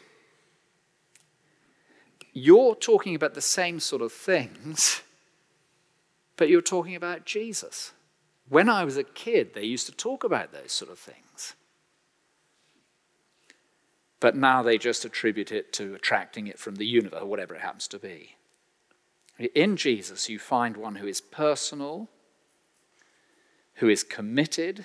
[2.32, 5.02] You're talking about the same sort of things,
[6.36, 7.92] but you're talking about Jesus.
[8.48, 11.54] When I was a kid, they used to talk about those sort of things.
[14.20, 17.60] But now they just attribute it to attracting it from the universe, or whatever it
[17.60, 18.36] happens to be.
[19.54, 22.08] In Jesus, you find one who is personal,
[23.76, 24.84] who is committed,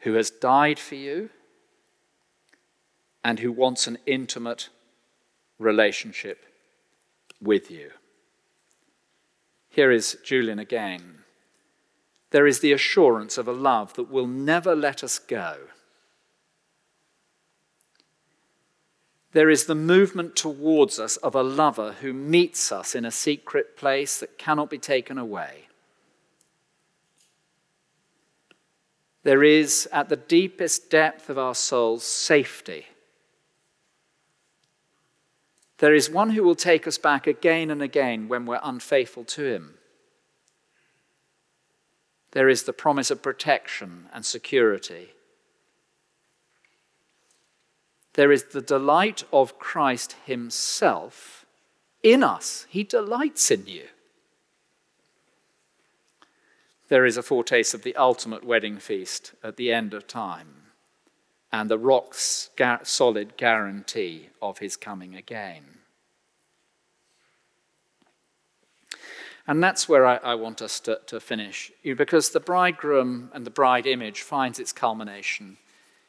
[0.00, 1.30] who has died for you,
[3.22, 4.68] and who wants an intimate
[5.58, 6.44] relationship
[7.40, 7.90] with you.
[9.70, 11.18] Here is Julian again.
[12.30, 15.56] There is the assurance of a love that will never let us go.
[19.32, 23.76] There is the movement towards us of a lover who meets us in a secret
[23.76, 25.68] place that cannot be taken away.
[29.24, 32.86] There is, at the deepest depth of our souls, safety.
[35.78, 39.44] There is one who will take us back again and again when we're unfaithful to
[39.44, 39.74] him.
[42.32, 45.08] There is the promise of protection and security.
[48.12, 51.46] There is the delight of Christ Himself
[52.02, 52.66] in us.
[52.68, 53.88] He delights in you
[56.88, 60.48] there is a foretaste of the ultimate wedding feast at the end of time
[61.52, 65.62] and the rock solid guarantee of his coming again.
[69.46, 73.50] And that's where I, I want us to, to finish, because the bridegroom and the
[73.50, 75.58] bride image finds its culmination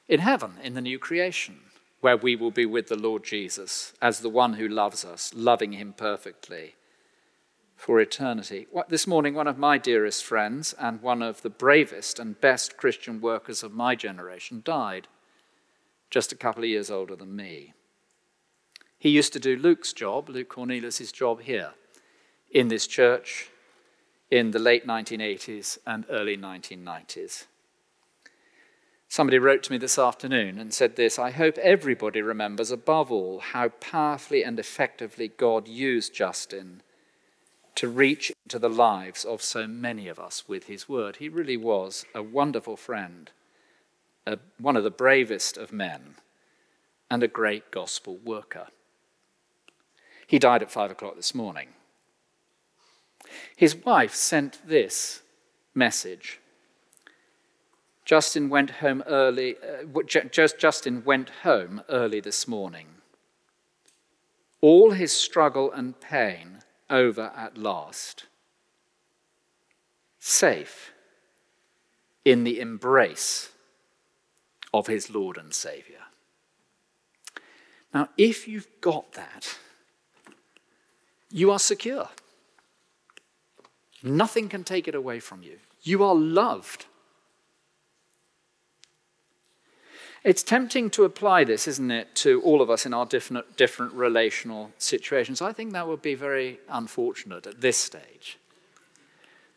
[0.07, 1.59] in heaven, in the new creation,
[2.01, 5.73] where we will be with the Lord Jesus as the one who loves us, loving
[5.73, 6.75] him perfectly
[7.75, 8.67] for eternity.
[8.87, 13.21] This morning, one of my dearest friends and one of the bravest and best Christian
[13.21, 15.07] workers of my generation died.
[16.11, 17.73] just a couple of years older than me.
[18.97, 21.71] He used to do Luke's job, Luke Cornelius' job here
[22.51, 23.49] in this church
[24.31, 27.45] in the late 1980s and early 1990s.
[29.07, 33.39] Somebody wrote to me this afternoon and said this I hope everybody remembers above all
[33.39, 36.81] how powerfully and effectively God used Justin
[37.75, 41.17] to reach into the lives of so many of us with his word.
[41.17, 43.31] He really was a wonderful friend,
[44.25, 46.15] a, one of the bravest of men,
[47.11, 48.67] and a great gospel worker.
[50.25, 51.69] He died at five o'clock this morning.
[53.55, 55.21] His wife sent this
[55.73, 56.39] message.
[58.05, 59.55] Justin went home early.
[59.57, 62.87] Uh, just Justin went home early this morning.
[64.61, 68.25] All his struggle and pain over at last.
[70.19, 70.91] Safe
[72.23, 73.51] in the embrace
[74.73, 76.01] of his Lord and Savior.
[77.93, 79.57] Now, if you've got that,
[81.31, 82.09] you are secure.
[84.03, 85.59] Nothing can take it away from you.
[85.81, 86.85] You are loved.
[90.25, 93.93] It's tempting to apply this, isn't it, to all of us in our different, different
[93.93, 95.39] relational situations.
[95.39, 98.39] I think that would be very unfortunate at this stage.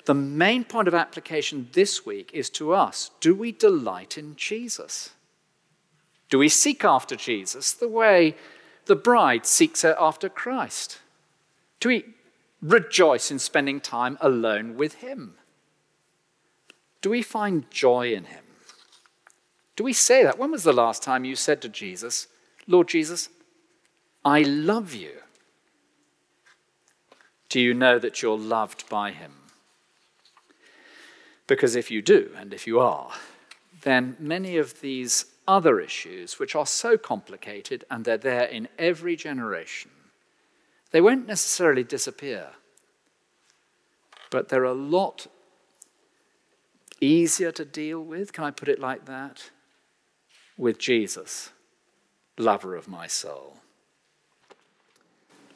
[0.05, 5.11] The main point of application this week is to us do we delight in Jesus?
[6.29, 8.37] Do we seek after Jesus the way
[8.85, 10.99] the bride seeks her after Christ?
[11.81, 12.05] Do we
[12.61, 15.37] rejoice in spending time alone with Him?
[17.01, 18.45] Do we find joy in Him?
[19.79, 20.41] Do we say that?
[20.41, 22.27] When was the last time you said to Jesus,
[22.67, 23.29] Lord Jesus,
[24.25, 25.13] I love you?
[27.49, 29.35] Do you know that you're loved by Him?
[31.47, 33.13] Because if you do, and if you are,
[33.83, 39.15] then many of these other issues, which are so complicated and they're there in every
[39.15, 39.93] generation,
[40.91, 42.49] they won't necessarily disappear.
[44.31, 45.29] But they're a lot
[47.01, 49.51] easier to deal with, can I put it like that?
[50.59, 51.51] With Jesus,
[52.37, 53.55] lover of my soul.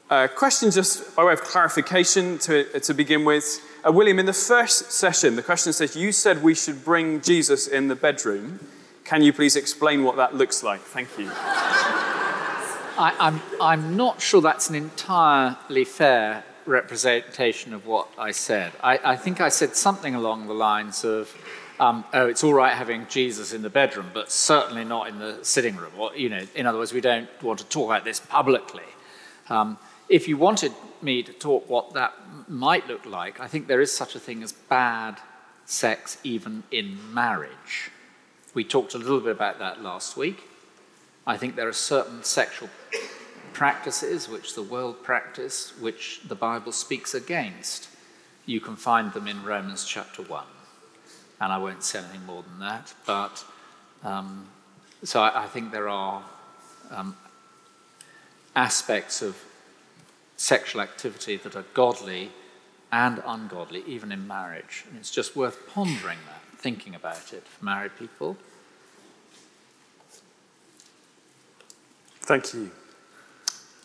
[0.09, 3.61] Uh, question just by way of clarification to, to begin with.
[3.83, 7.67] Uh, William, in the first session, the question says, You said we should bring Jesus
[7.67, 8.61] in the bedroom.
[9.05, 10.81] Can you please explain what that looks like?
[10.81, 11.31] Thank you.
[12.99, 18.73] I, I'm, I'm not sure that's an entirely fair representation of what I said.
[18.83, 21.35] I, I think I said something along the lines of
[21.83, 25.41] um, oh, it's all right having Jesus in the bedroom, but certainly not in the
[25.43, 25.91] sitting room.
[25.99, 28.85] Or, you know, in other words, we don't want to talk about this publicly.
[29.49, 29.79] Um,
[30.09, 30.71] if you wanted
[31.03, 32.15] me to talk what that
[32.49, 35.19] might look like, I think there is such a thing as bad
[35.65, 37.91] sex even in marriage.
[38.55, 40.41] We talked a little bit about that last week.
[41.27, 42.69] I think there are certain sexual
[43.53, 47.89] practices which the world practice, which the Bible speaks against.
[48.47, 50.45] You can find them in Romans chapter 1
[51.43, 52.95] and I won't say anything more than that.
[53.05, 53.45] But
[54.05, 54.47] um,
[55.03, 56.23] so I, I, think there are
[56.93, 57.17] um,
[58.55, 59.37] aspects of
[60.37, 62.31] sexual activity that are godly
[62.93, 64.85] and ungodly, even in marriage.
[64.89, 68.37] And it's just worth pondering that, thinking about it for married people.
[72.21, 72.71] Thank you.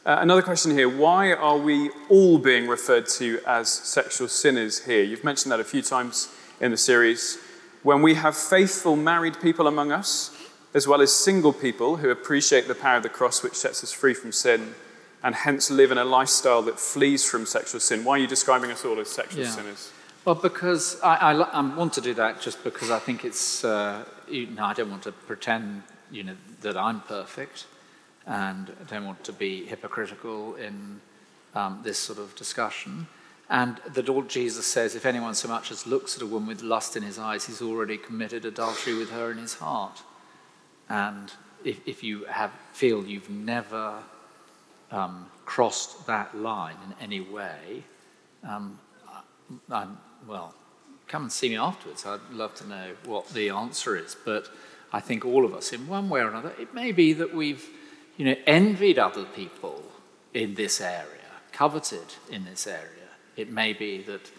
[0.06, 0.88] Uh, another question here.
[0.88, 5.02] Why are we all being referred to as sexual sinners here?
[5.02, 6.32] You've mentioned that a few times
[6.62, 7.40] in the series
[7.88, 10.36] when we have faithful married people among us,
[10.74, 13.94] as well as single people who appreciate the power of the cross which sets us
[13.94, 14.76] free from sin
[15.24, 18.04] and hence live in a lifestyle that flees from sexual sin.
[18.04, 19.52] Why are you describing us all as sexual yeah.
[19.52, 19.90] sinners?
[20.26, 24.04] Well, because I, I, I, want to do that just because I think it's, uh,
[24.30, 27.68] you know, I don't want to pretend, you know, that I'm perfect
[28.26, 31.00] and I don't want to be hypocritical in
[31.56, 33.08] um, this sort of discussion.
[33.50, 36.62] And the Lord Jesus says, if anyone so much as looks at a woman with
[36.62, 40.02] lust in his eyes, he's already committed adultery with her in his heart.
[40.90, 41.32] And
[41.64, 44.00] if, if you have, feel you've never
[44.92, 47.84] um, crossed that line in any way,
[48.48, 48.80] um,
[49.70, 50.54] I'm, well,
[51.08, 52.06] come and see me afterwards.
[52.06, 54.16] I'd love to know what the answer is.
[54.26, 54.50] But
[54.92, 57.66] I think all of us, in one way or another, it may be that we've,
[58.18, 59.84] you know, envied other people
[60.34, 61.06] in this area,
[61.54, 62.97] coveted in this area
[63.38, 64.32] it may be that,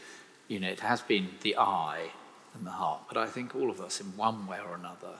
[0.49, 2.11] you know, it has been the eye
[2.55, 5.15] and the heart, but I think all of us, in one way or another,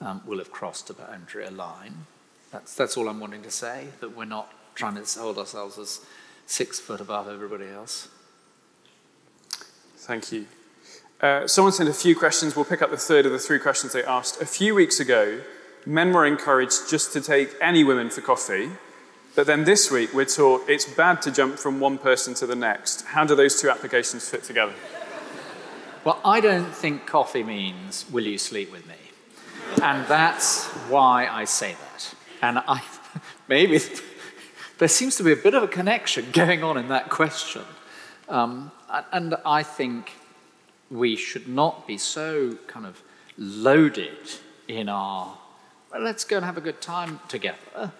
[0.00, 2.06] um, will have crossed a boundary, a line.
[2.52, 6.00] That's, that's all I'm wanting to say, that we're not trying to hold ourselves as
[6.46, 8.08] six foot above everybody else.
[9.96, 10.46] Thank you.
[11.20, 12.54] Uh, someone sent a few questions.
[12.54, 14.40] We'll pick up the third of the three questions they asked.
[14.40, 15.40] A few weeks ago,
[15.84, 18.70] men were encouraged just to take any women for coffee.
[19.38, 22.56] But then this week, we're taught it's bad to jump from one person to the
[22.56, 23.02] next.
[23.02, 24.72] How do those two applications fit together?
[26.02, 28.96] Well, I don't think coffee means, will you sleep with me?
[29.80, 32.14] And that's why I say that.
[32.42, 32.82] And I,
[33.48, 33.80] maybe
[34.78, 37.62] there seems to be a bit of a connection going on in that question.
[38.28, 38.72] Um,
[39.12, 40.14] and I think
[40.90, 43.00] we should not be so kind of
[43.36, 44.18] loaded
[44.66, 45.38] in our,
[45.92, 47.92] well, let's go and have a good time together,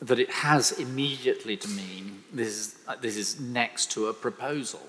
[0.00, 4.82] that it has immediately to mean this is, this is next to a proposal.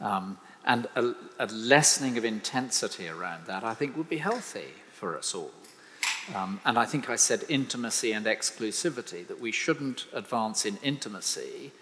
[0.00, 5.16] Um, and a, a, lessening of intensity around that, I think, would be healthy for
[5.16, 5.50] us all.
[6.34, 11.72] Um, and I think I said intimacy and exclusivity, that we shouldn't advance in intimacy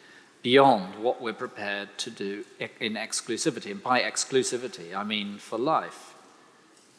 [0.42, 3.70] beyond what we're prepared to do in exclusivity.
[3.70, 6.14] And by exclusivity, I mean for life.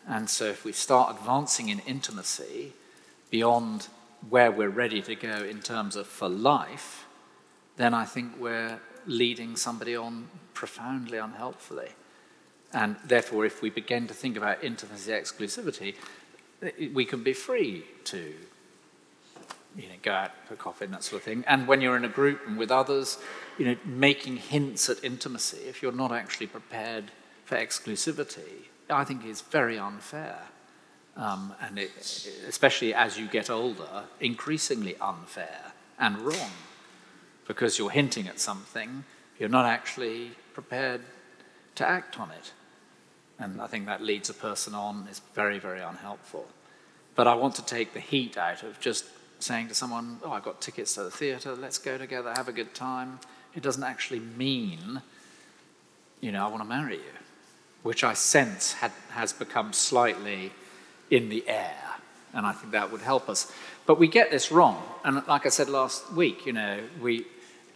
[0.08, 2.74] And so if we start advancing in intimacy
[3.30, 3.88] beyond
[4.30, 7.06] where we're ready to go in terms of for life,
[7.78, 11.90] then I think we're leading somebody on profoundly unhelpfully.
[12.74, 15.96] And therefore, if we begin to think about intimacy exclusivity,
[16.94, 18.34] we can be free to
[19.76, 21.44] you know, go out for coffee and that sort of thing.
[21.48, 23.18] And when you're in a group and with others,
[23.58, 27.12] you know, making hints at intimacy, if you're not actually prepared
[27.46, 30.40] for exclusivity, I think is very unfair.
[31.22, 31.92] Um, and it,
[32.48, 36.50] especially as you get older, increasingly unfair and wrong,
[37.48, 39.04] because you're hinting at something,
[39.38, 41.02] you're not actually prepared
[41.76, 42.54] to act on it.
[43.38, 46.48] And I think that leads a person on, is very, very unhelpful.
[47.14, 49.06] But I want to take the heat out of just
[49.38, 52.54] saying to someone, Oh, I've got tickets to the theatre, let's go together, have a
[52.54, 53.20] good time.
[53.54, 55.04] It doesn't actually mean,
[56.20, 57.14] you know, I want to marry you,
[57.84, 60.52] which I sense had, has become slightly
[61.12, 61.78] in the air.
[62.34, 63.52] And I think that would help us.
[63.86, 64.82] But we get this wrong.
[65.04, 67.28] And like I said last week, you know, we,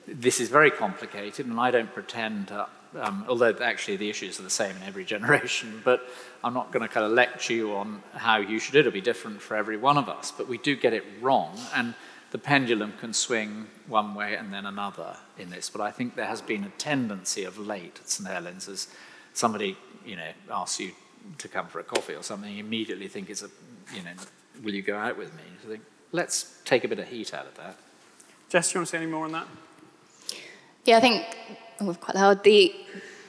[0.07, 2.67] this is very complicated, and I don't pretend to
[2.99, 6.07] um, although actually the issues are the same in every generation, but
[6.43, 8.73] I'm not going to kind of lecture you on how you should.
[8.73, 8.81] do it.
[8.81, 11.93] It'll be different for every one of us, but we do get it wrong, and
[12.31, 15.69] the pendulum can swing one way and then another in this.
[15.69, 18.87] But I think there has been a tendency of late at St Helens as
[19.33, 20.91] somebody, you know, asks you
[21.37, 23.49] to come for a coffee or something, you immediately think it's a,
[23.93, 24.11] you know,
[24.63, 25.43] will you go out with me?
[25.63, 27.77] You think, let's take a bit of heat out of that.
[28.49, 29.47] Jess, do you want to say any more on that?
[30.85, 31.25] Yeah, I think
[31.81, 32.43] oh, quite loud.
[32.43, 32.73] The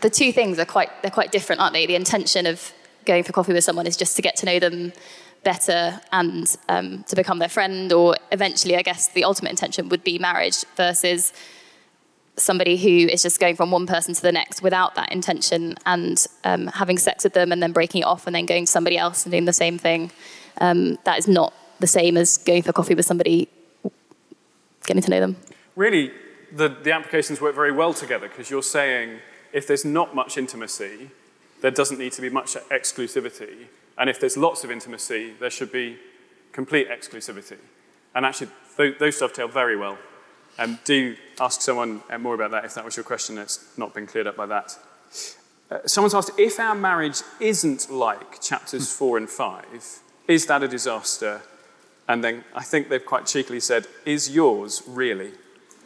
[0.03, 1.87] the two things are quite they're quite different, aren't they?
[1.87, 2.73] The intention of
[3.07, 4.93] going for coffee with someone is just to get to know them
[5.43, 10.05] better and um, to become their friend, or eventually, I guess the ultimate intention would
[10.05, 11.33] be marriage versus
[12.37, 16.27] somebody who is just going from one person to the next without that intention and
[16.45, 18.99] um, having sex with them and then breaking it off and then going to somebody
[18.99, 20.11] else and doing the same thing.
[20.61, 23.49] Um, that is not the same as going for coffee with somebody,
[24.85, 25.37] getting to know them.
[25.75, 26.13] Really,
[26.53, 29.19] the, the applications work very well together because you're saying
[29.53, 31.11] if there's not much intimacy,
[31.63, 33.67] there doesn't need to be much exclusivity.
[33.99, 35.99] And if there's lots of intimacy, there should be
[36.53, 37.59] complete exclusivity.
[38.15, 39.99] And actually, th- those dovetail very well.
[40.59, 43.39] Um, do ask someone uh, more about that if that was your question.
[43.39, 44.79] It's not been cleared up by that.
[45.71, 49.67] Uh, someone's asked if our marriage isn't like chapters four and five,
[50.29, 51.43] is that a disaster?
[52.09, 55.33] And then I think they've quite cheekily said, is yours really?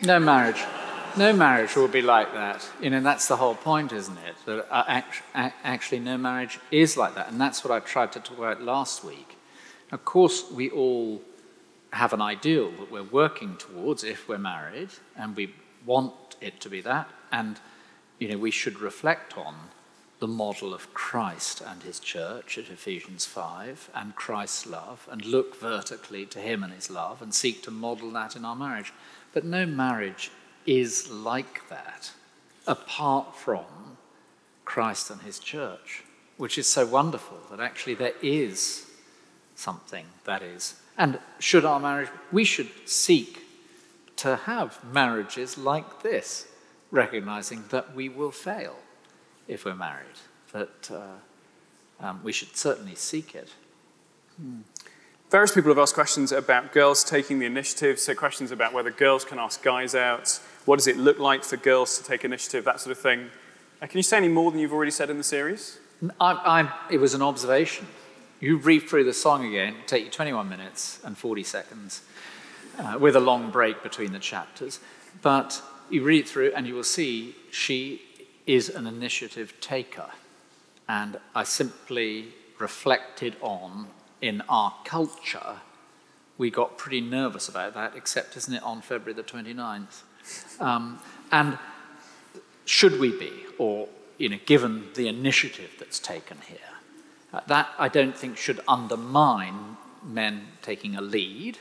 [0.02, 0.62] No marriage.
[1.16, 2.68] No marriage will be like that.
[2.80, 4.36] You know, that's the whole point, isn't it?
[4.46, 5.02] That uh,
[5.64, 7.30] actually, no marriage is like that.
[7.30, 9.36] And that's what I tried to talk about last week.
[9.90, 11.20] Of course, we all
[11.92, 16.68] have an ideal that we're working towards if we're married, and we want it to
[16.68, 17.10] be that.
[17.32, 17.58] And,
[18.18, 19.54] you know, we should reflect on
[20.20, 25.58] the model of Christ and his church at Ephesians 5 and Christ's love and look
[25.58, 28.92] vertically to him and his love and seek to model that in our marriage.
[29.32, 30.30] But no marriage
[30.66, 32.12] is like that
[32.66, 33.64] apart from
[34.66, 36.04] Christ and his church,
[36.36, 38.86] which is so wonderful that actually there is
[39.54, 40.79] something that is.
[41.00, 43.42] And should our marriage, we should seek
[44.16, 46.46] to have marriages like this,
[46.90, 48.76] recognizing that we will fail
[49.48, 50.18] if we're married.
[50.52, 53.48] But uh, um, we should certainly seek it.
[54.36, 54.58] Hmm.
[55.30, 59.24] Various people have asked questions about girls taking the initiative, so questions about whether girls
[59.24, 62.78] can ask guys out, what does it look like for girls to take initiative, that
[62.78, 63.30] sort of thing.
[63.80, 65.78] Uh, can you say any more than you've already said in the series?
[66.20, 67.86] I, I, it was an observation.
[68.40, 72.02] You read through the song again, It take you 21 minutes and 40 seconds,
[72.78, 74.80] uh, with a long break between the chapters.
[75.20, 78.00] But you read through and you will see she
[78.46, 80.06] is an initiative taker.
[80.88, 82.28] And I simply
[82.58, 83.88] reflected on
[84.22, 85.56] in our culture,
[86.38, 90.02] we got pretty nervous about that, except, isn't it, on February the 29th?
[90.60, 90.98] Um,
[91.30, 91.58] and
[92.64, 96.58] should we be, or you know, given the initiative that's taken here,
[97.32, 101.58] uh, that I don't think should undermine men taking a lead,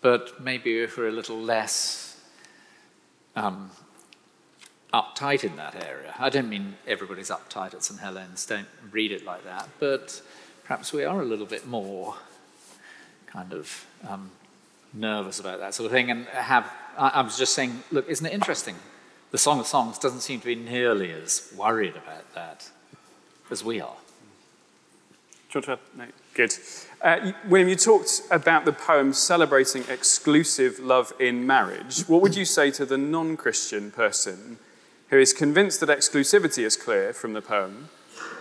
[0.00, 2.20] but maybe if we're a little less
[3.36, 3.70] um,
[4.92, 6.14] uptight in that area.
[6.18, 8.00] I don't mean everybody's uptight at St.
[8.00, 10.22] Helens, don't read it like that, but
[10.64, 12.14] perhaps we are a little bit more
[13.26, 14.30] kind of um,
[14.92, 16.10] nervous about that sort of thing.
[16.10, 18.76] And have, I, I was just saying, look, isn't it interesting?
[19.32, 22.70] The Song of Songs doesn't seem to be nearly as worried about that
[23.50, 23.96] as we are.
[25.54, 26.52] Do you want to No, good.
[27.00, 32.08] Uh, William, you talked about the poem celebrating exclusive love in marriage.
[32.08, 34.58] What would you say to the non Christian person
[35.10, 37.88] who is convinced that exclusivity is clear from the poem,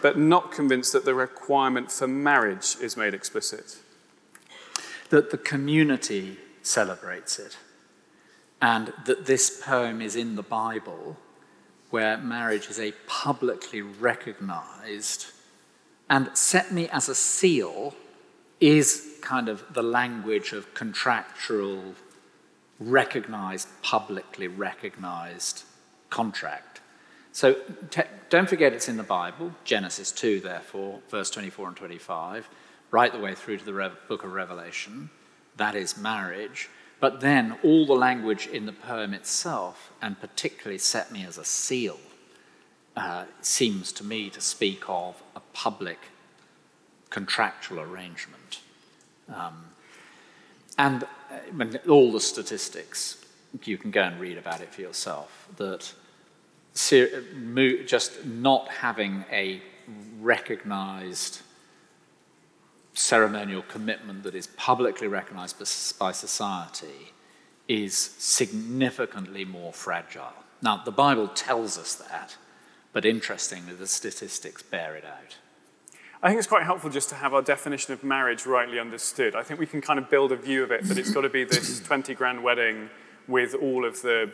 [0.01, 3.77] but not convinced that the requirement for marriage is made explicit?
[5.09, 7.57] That the community celebrates it,
[8.59, 11.17] and that this poem is in the Bible
[11.91, 15.27] where marriage is a publicly recognized
[16.09, 17.95] and set me as a seal
[18.59, 21.95] is kind of the language of contractual,
[22.79, 25.63] recognized, publicly recognized
[26.09, 26.81] contract.
[27.31, 27.55] So
[27.89, 32.47] te- don't forget it's in the Bible, Genesis 2, therefore, verse 24 and 25,
[32.91, 35.09] right the way through to the Re- book of Revelation.
[35.57, 36.69] That is marriage.
[36.99, 41.43] But then all the language in the poem itself, and particularly set me as a
[41.43, 41.99] seal,
[42.95, 45.99] uh, seems to me to speak of a public
[47.09, 48.59] contractual arrangement.
[49.33, 49.65] Um,
[50.77, 53.23] and uh, all the statistics,
[53.63, 55.93] you can go and read about it for yourself, that
[57.85, 59.61] just not having a
[60.19, 61.41] recognized
[62.93, 65.57] ceremonial commitment that is publicly recognized
[65.99, 67.11] by society
[67.67, 70.33] is significantly more fragile.
[70.61, 72.37] Now, the Bible tells us that,
[72.93, 75.37] but interestingly, the statistics bear it out.
[76.21, 79.35] I think it's quite helpful just to have our definition of marriage rightly understood.
[79.35, 81.29] I think we can kind of build a view of it that it's got to
[81.29, 82.89] be this 20 grand wedding
[83.27, 84.31] with all of the,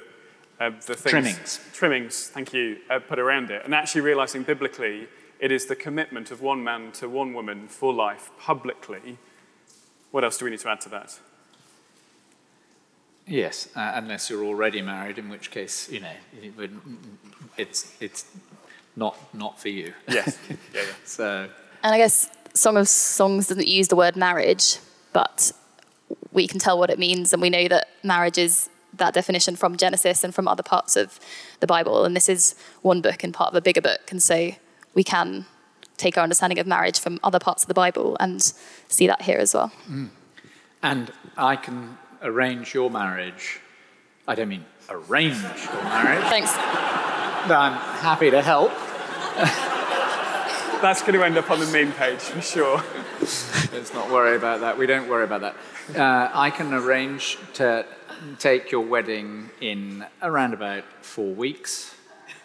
[0.60, 1.10] uh, the things.
[1.10, 1.60] Trimmings.
[1.74, 3.64] Trimmings, thank you, uh, put around it.
[3.66, 5.08] And actually realizing biblically
[5.40, 9.18] it is the commitment of one man to one woman for life publicly.
[10.12, 11.18] What else do we need to add to that?
[13.30, 16.70] Yes, uh, unless you're already married, in which case, you know,
[17.58, 18.26] it's, it's
[18.96, 19.94] not, not for you.
[20.08, 20.38] Yes.
[20.50, 20.82] yeah, yeah.
[21.06, 21.50] so.
[21.84, 24.80] And I guess Song of Songs doesn't use the word marriage,
[25.14, 25.52] but
[26.32, 29.78] we can tell what it means, and we know that marriage is that definition from
[29.78, 31.20] Genesis and from other parts of
[31.60, 32.06] the Bible.
[32.06, 34.02] And this is one book and part of a bigger book.
[34.10, 34.52] And so
[34.96, 35.46] we can
[35.98, 38.42] take our understanding of marriage from other parts of the Bible and
[38.88, 39.72] see that here as well.
[39.88, 40.10] Mm.
[40.82, 43.60] And I can arrange your marriage.
[44.28, 46.24] I don't mean arrange your marriage.
[46.26, 46.52] Thanks.
[46.56, 48.72] I'm happy to help.
[50.82, 52.84] That's going to end up on the main page for sure.
[53.20, 54.78] Let's not worry about that.
[54.78, 55.56] We don't worry about that.
[55.98, 57.86] Uh, I can arrange to
[58.38, 61.96] take your wedding in around about four weeks,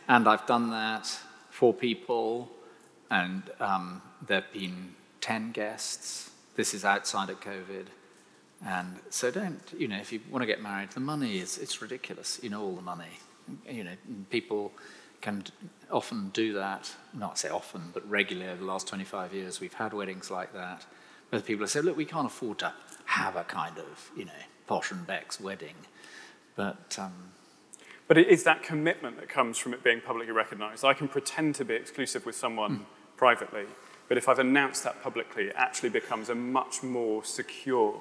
[0.08, 1.06] and I've done that
[1.50, 2.50] for people,
[3.10, 6.30] and um, there have been 10 guests.
[6.56, 7.86] This is outside of COVID.
[8.66, 11.82] And so don't, you know, if you want to get married, the money is, it's
[11.82, 13.18] ridiculous, you know, all the money.
[13.68, 13.96] You know,
[14.30, 14.72] people
[15.20, 15.44] can
[15.90, 19.92] often do that, not say often, but regularly over the last 25 years, we've had
[19.92, 20.86] weddings like that,
[21.28, 22.72] where people have said, look, we can't afford to
[23.04, 24.32] have a kind of, you know,
[24.66, 25.74] posh and Becks wedding.
[26.56, 27.12] But, um,
[28.08, 30.84] but it is that commitment that comes from it being publicly recognized.
[30.84, 32.84] I can pretend to be exclusive with someone mm.
[33.16, 33.64] privately,
[34.08, 38.00] but if I've announced that publicly, it actually becomes a much more secure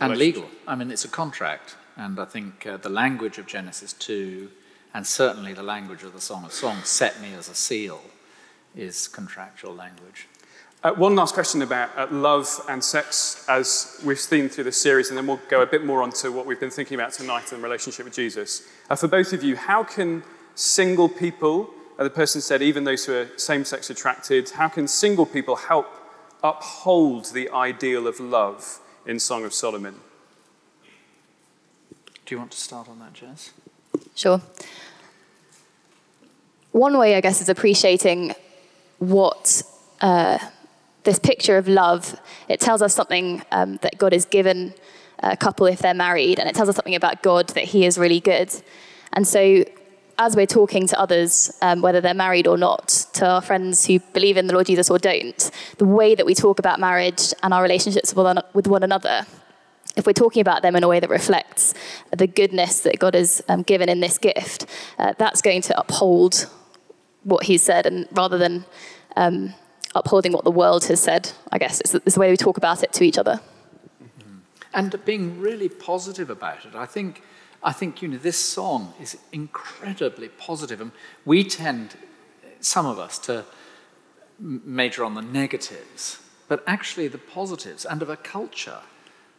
[0.00, 0.48] and legal.
[0.66, 4.50] I mean, it's a contract, and I think uh, the language of Genesis 2,
[4.92, 8.00] and certainly the language of the Song of Songs, set me as a seal,
[8.74, 10.26] is contractual language.
[10.82, 15.08] Uh, one last question about uh, love and sex as we've seen through this series,
[15.08, 17.62] and then we'll go a bit more onto what we've been thinking about tonight in
[17.62, 18.68] relationship with Jesus.
[18.90, 20.22] Uh, for both of you, how can
[20.54, 24.86] single people, uh, the person said, even those who are same sex attracted, how can
[24.86, 25.86] single people help
[26.42, 29.94] uphold the ideal of love in Song of Solomon.
[32.26, 33.52] Do you want to start on that, Jess?
[34.14, 34.40] Sure.
[36.72, 38.34] One way, I guess, is appreciating
[38.98, 39.62] what
[40.00, 40.38] uh,
[41.04, 42.18] this picture of love.
[42.48, 44.74] It tells us something um, that God has given
[45.18, 47.98] a couple if they're married, and it tells us something about God that He is
[47.98, 48.52] really good.
[49.12, 49.64] And so,
[50.18, 53.98] as we're talking to others, um, whether they're married or not, to our friends who
[54.12, 57.52] believe in the Lord Jesus or don't, the way that we talk about marriage and
[57.52, 59.26] our relationships with one, another,
[59.96, 61.74] if we're talking about them in a way that reflects
[62.10, 64.66] the goodness that God has um, given in this gift,
[64.98, 66.48] uh, that's going to uphold
[67.22, 68.64] what He's said, and rather than
[69.16, 69.54] um,
[69.94, 72.82] upholding what the world has said, I guess it's, it's the way we talk about
[72.82, 73.40] it to each other.
[74.72, 76.74] And being really positive about it.
[76.74, 77.22] I think
[77.64, 80.92] I think, you know, this song is incredibly positive, and
[81.24, 81.96] we tend,
[82.60, 83.44] some of us, to
[84.38, 88.82] major on the negatives, but actually the positives, and of a culture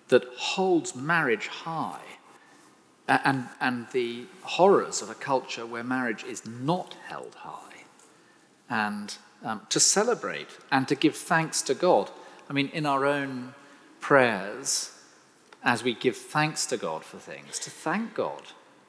[0.07, 2.01] that holds marriage high,
[3.07, 7.83] and, and the horrors of a culture where marriage is not held high,
[8.67, 12.09] and um, to celebrate and to give thanks to God.
[12.49, 13.53] I mean, in our own
[13.99, 14.91] prayers,
[15.65, 18.43] as we give thanks to God for things, to thank God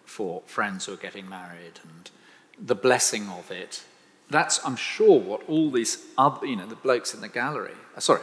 [0.04, 2.10] for friends who are getting married and
[2.58, 3.82] the blessing of it.
[4.28, 8.00] That's, I'm sure, what all these other, you know, the blokes in the gallery, uh,
[8.00, 8.22] sorry,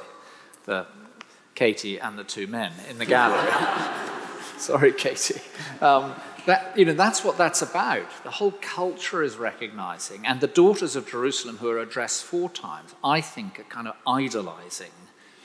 [0.66, 0.86] the
[1.56, 3.51] Katie and the two men in the gallery.
[4.58, 5.41] sorry, Katie.
[5.82, 6.14] Um,
[6.45, 8.06] that, you know, that's what that's about.
[8.24, 10.28] The whole culture is recognizing.
[10.28, 13.95] And the daughters of Jerusalem, who are addressed four times, I think are kind of
[14.06, 14.91] idolizing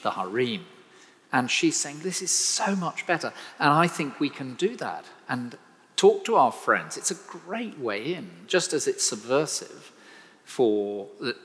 [0.03, 0.65] the harem
[1.33, 3.33] and she's saying, This is so much better.
[3.59, 5.57] And I think we can do that and
[5.97, 6.97] talk to our friends.
[6.97, 9.93] It's a great way in, just as it's subversive
[10.45, 11.37] for the,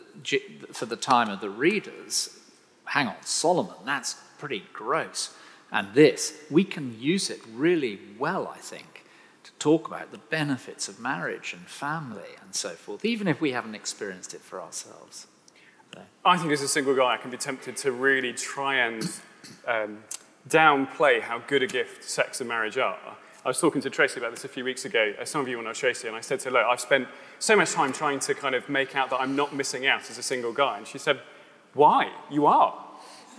[0.71, 2.39] for the time of the readers.
[2.85, 5.35] Hang on, Solomon, that's pretty gross.
[5.71, 9.05] And this, we can use it really well, I think,
[9.43, 13.51] to talk about the benefits of marriage and family and so forth, even if we
[13.51, 15.27] haven't experienced it for ourselves.
[15.93, 16.01] So.
[16.25, 19.09] I think as a single guy, I can be tempted to really try and
[19.67, 20.03] um,
[20.47, 22.97] downplay how good a gift sex and marriage are.
[23.45, 25.13] I was talking to Tracy about this a few weeks ago.
[25.25, 27.07] Some of you will know Tracy, and I said to her, Look, I've spent
[27.39, 30.17] so much time trying to kind of make out that I'm not missing out as
[30.17, 30.77] a single guy.
[30.77, 31.19] And she said,
[31.73, 32.09] Why?
[32.31, 32.73] You are.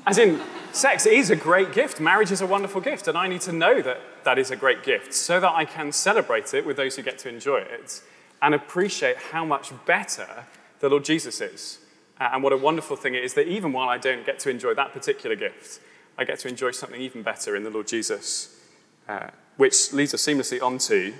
[0.06, 0.40] As in,
[0.72, 2.00] sex is a great gift.
[2.00, 4.82] Marriage is a wonderful gift, and I need to know that that is a great
[4.82, 8.02] gift so that I can celebrate it with those who get to enjoy it
[8.42, 10.44] and appreciate how much better
[10.80, 11.78] the Lord Jesus is.
[12.20, 14.74] And what a wonderful thing it is that even while I don't get to enjoy
[14.74, 15.80] that particular gift,
[16.16, 18.60] I get to enjoy something even better in the Lord Jesus,
[19.08, 21.12] uh, which leads us seamlessly onto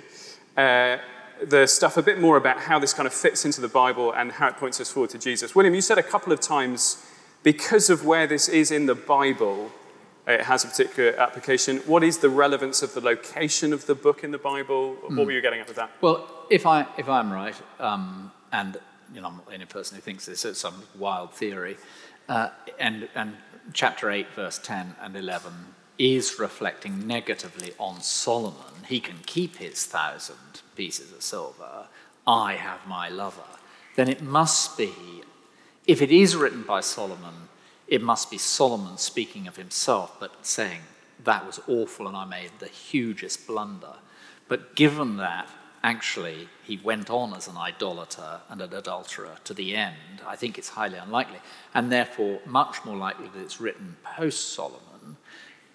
[0.57, 0.97] uh,
[1.43, 4.31] the stuff a bit more about how this kind of fits into the Bible and
[4.31, 5.53] how it points us forward to Jesus.
[5.53, 7.05] William, you said a couple of times,
[7.43, 9.71] because of where this is in the Bible,
[10.27, 11.77] it has a particular application.
[11.79, 14.95] What is the relevance of the location of the book in the Bible?
[15.01, 15.17] What hmm.
[15.17, 15.91] were you getting at with that?
[16.01, 18.77] Well, if, I, if I'm right, um, and
[19.13, 21.77] you know, I'm not the only person who thinks this is some wild theory,
[22.27, 23.35] uh, and, and
[23.73, 25.53] chapter 8, verse 10 and 11
[25.97, 28.83] is reflecting negatively on Solomon.
[28.87, 31.87] He can keep his thousand pieces of silver.
[32.27, 33.41] I have my lover.
[33.95, 34.91] Then it must be,
[35.87, 37.49] if it is written by Solomon,
[37.87, 40.81] it must be Solomon speaking of himself, but saying,
[41.23, 43.95] That was awful and I made the hugest blunder.
[44.47, 45.47] But given that
[45.85, 50.57] actually he went on as an idolater and an adulterer to the end, I think
[50.57, 51.37] it's highly unlikely,
[51.75, 55.17] and therefore much more likely that it's written post Solomon.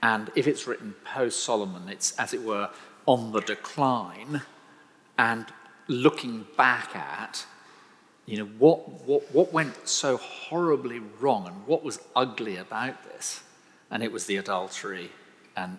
[0.03, 2.71] And if it's written post Solomon, it's, as it were,
[3.07, 4.43] on the decline
[5.17, 5.47] and
[5.87, 7.47] looking back at
[8.27, 13.43] you know what, what, what went so horribly wrong and what was ugly about this.
[13.91, 15.11] And it was the adultery
[15.57, 15.79] and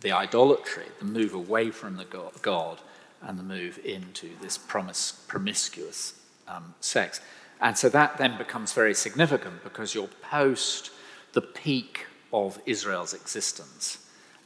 [0.00, 2.04] the idolatry the move away from the
[2.42, 2.80] god
[3.26, 6.14] and the move into this promis- promiscuous
[6.46, 7.20] um, sex.
[7.60, 10.90] And so that then becomes very significant because you're post
[11.32, 13.98] the peak of Israel's existence.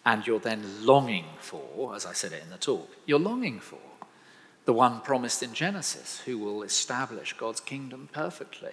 [0.05, 3.79] And you're then longing for, as I said it in the talk, you're longing for
[4.65, 8.73] the one promised in Genesis who will establish God's kingdom perfectly.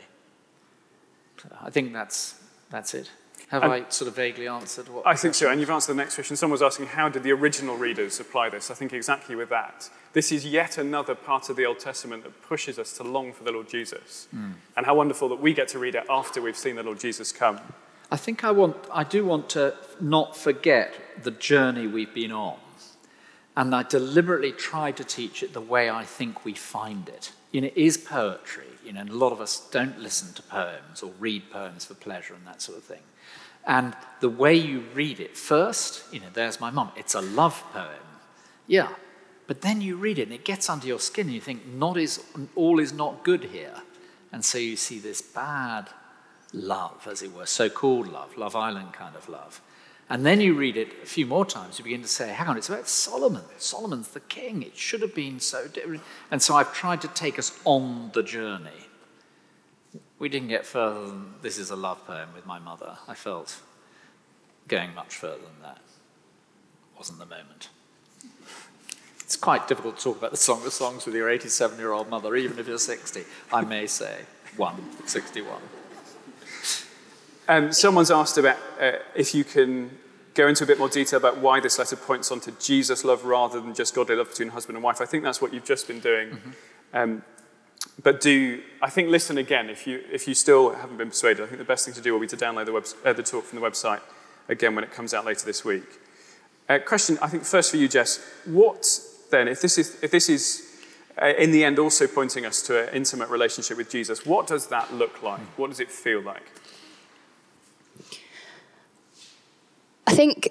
[1.61, 2.35] I think that's,
[2.69, 3.09] that's it.
[3.49, 5.05] Have and I sort of vaguely answered what?
[5.05, 6.35] I think so, and you've answered the next question.
[6.35, 8.71] Someone was asking, how did the original readers apply this?
[8.71, 9.89] I think exactly with that.
[10.13, 13.43] This is yet another part of the Old Testament that pushes us to long for
[13.43, 14.27] the Lord Jesus.
[14.35, 14.53] Mm.
[14.75, 17.31] And how wonderful that we get to read it after we've seen the Lord Jesus
[17.31, 17.59] come.
[18.11, 22.57] I think I want, I do want to not forget the journey we've been on.
[23.57, 27.31] And I deliberately try to teach it the way I think we find it.
[27.51, 28.65] You know, it is poetry.
[28.85, 31.95] You know, and a lot of us don't listen to poems or read poems for
[31.95, 33.01] pleasure and that sort of thing.
[33.65, 37.63] And the way you read it, first, you know, there's my mum, it's a love
[37.73, 37.89] poem.
[38.67, 38.89] Yeah.
[39.47, 41.97] But then you read it and it gets under your skin and you think, not
[41.97, 42.23] is,
[42.55, 43.81] all is not good here.
[44.31, 45.89] And so you see this bad
[46.53, 49.61] love, as it were, so called love, Love Island kind of love.
[50.09, 52.57] And then you read it a few more times, you begin to say, hang on,
[52.57, 53.41] it's about Solomon.
[53.57, 54.61] Solomon's the king.
[54.61, 56.03] It should have been so different.
[56.29, 58.87] And so I've tried to take us on the journey.
[60.19, 62.97] We didn't get further than this is a love poem with my mother.
[63.07, 63.59] I felt
[64.67, 65.81] going much further than that.
[66.97, 67.69] Wasn't the moment.
[69.19, 72.09] It's quite difficult to talk about the Song of Songs with your 87 year old
[72.09, 74.19] mother, even if you're 60, I may say.
[74.55, 74.75] One,
[75.07, 75.61] 61.
[77.47, 79.91] Um, someone's asked about uh, if you can
[80.33, 83.25] go into a bit more detail about why this letter points on to Jesus' love
[83.25, 84.99] rather than just godly love between husband and wife.
[84.99, 86.29] I think that's what you've just been doing.
[86.29, 86.51] Mm-hmm.
[86.93, 87.23] Um,
[88.03, 91.43] but do, I think, listen again if you, if you still haven't been persuaded.
[91.43, 93.23] I think the best thing to do will be to download the, web, uh, the
[93.23, 94.01] talk from the website
[94.49, 95.87] again when it comes out later this week.
[96.67, 98.19] Uh, question, I think, first for you, Jess.
[98.45, 98.99] What
[99.31, 100.63] then, if this is, if this is
[101.21, 104.67] uh, in the end also pointing us to an intimate relationship with Jesus, what does
[104.67, 105.41] that look like?
[105.57, 106.43] What does it feel like?
[110.07, 110.49] I think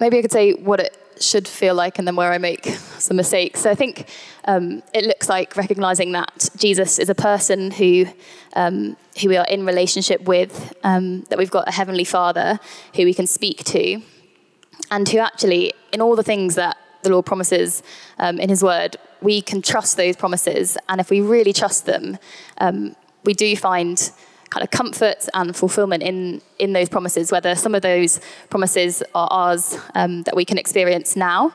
[0.00, 2.66] maybe I could say what it should feel like and then where I make
[2.98, 3.60] some mistakes.
[3.60, 4.08] So I think
[4.44, 8.06] um, it looks like recognizing that Jesus is a person who,
[8.54, 12.58] um, who we are in relationship with, um, that we've got a heavenly Father
[12.94, 14.02] who we can speak to,
[14.90, 17.82] and who actually, in all the things that the Lord promises
[18.18, 20.76] um, in His Word, we can trust those promises.
[20.88, 22.18] And if we really trust them,
[22.58, 24.10] um, we do find
[24.52, 29.28] kind of comfort and fulfillment in, in those promises, whether some of those promises are
[29.30, 31.54] ours um, that we can experience now.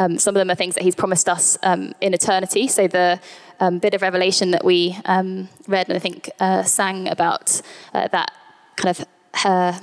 [0.00, 2.66] Um, some of them are things that he's promised us um, in eternity.
[2.66, 3.20] So the
[3.60, 7.62] um, bit of revelation that we um, read and I think uh, sang about
[7.94, 8.32] uh, that
[8.74, 9.06] kind of
[9.44, 9.78] uh,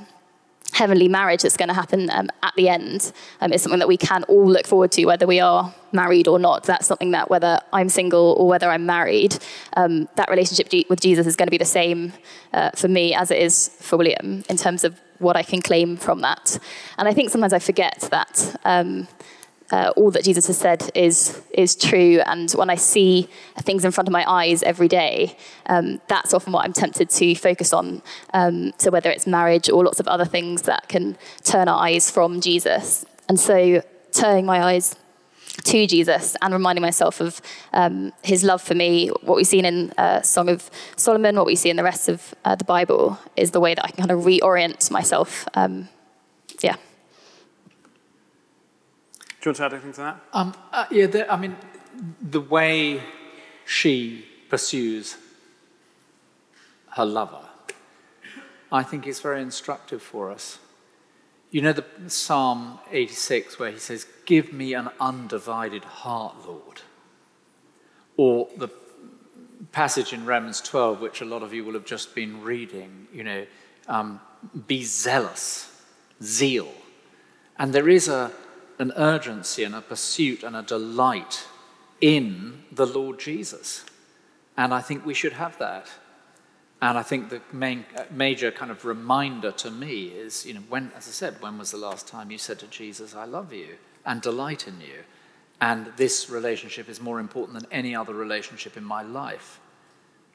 [0.72, 3.96] heavenly marriage that's going to happen um, at the end um, is something that we
[3.96, 6.64] can all look forward to, whether we are married or not.
[6.64, 9.38] That's something that whether I'm single or whether I'm married,
[9.76, 12.12] um, that relationship with Jesus is going to be the same
[12.52, 15.96] uh, for me as it is for William in terms of what I can claim
[15.96, 16.58] from that.
[16.98, 19.06] And I think sometimes I forget that um,
[19.70, 22.20] uh, all that Jesus has said is is true.
[22.26, 26.52] And when I see things in front of my eyes every day, um, that's often
[26.52, 28.02] what I'm tempted to focus on.
[28.34, 32.10] Um, so whether it's marriage or lots of other things that can turn our eyes
[32.10, 34.96] from Jesus, and so turning my eyes
[35.64, 37.40] to Jesus and reminding myself of
[37.72, 41.56] um, his love for me, what we've seen in uh, Song of Solomon, what we
[41.56, 44.10] see in the rest of uh, the Bible, is the way that I can kind
[44.10, 45.46] of reorient myself.
[45.54, 45.88] Um,
[46.62, 46.76] yeah.
[49.28, 50.20] Do you want to add anything to that?
[50.32, 51.56] Um, uh, yeah, the, I mean,
[52.20, 53.02] the way
[53.64, 55.16] she pursues
[56.96, 57.44] her lover,
[58.72, 60.58] I think is very instructive for us.
[61.50, 66.82] You know the Psalm 86 where he says, Give me an undivided heart, Lord.
[68.16, 68.68] Or the
[69.72, 73.24] passage in Romans 12, which a lot of you will have just been reading, you
[73.24, 73.46] know,
[73.88, 74.20] um,
[74.66, 75.82] be zealous,
[76.22, 76.72] zeal.
[77.58, 78.30] And there is a,
[78.80, 81.46] an urgency and a pursuit and a delight
[82.00, 83.84] in the Lord Jesus.
[84.56, 85.86] And I think we should have that.
[86.80, 90.62] And I think the main, uh, major kind of reminder to me is, you know,
[90.70, 93.52] when, as I said, when was the last time you said to Jesus, I love
[93.52, 93.76] you
[94.06, 95.04] and delight in you?
[95.60, 99.60] And this relationship is more important than any other relationship in my life.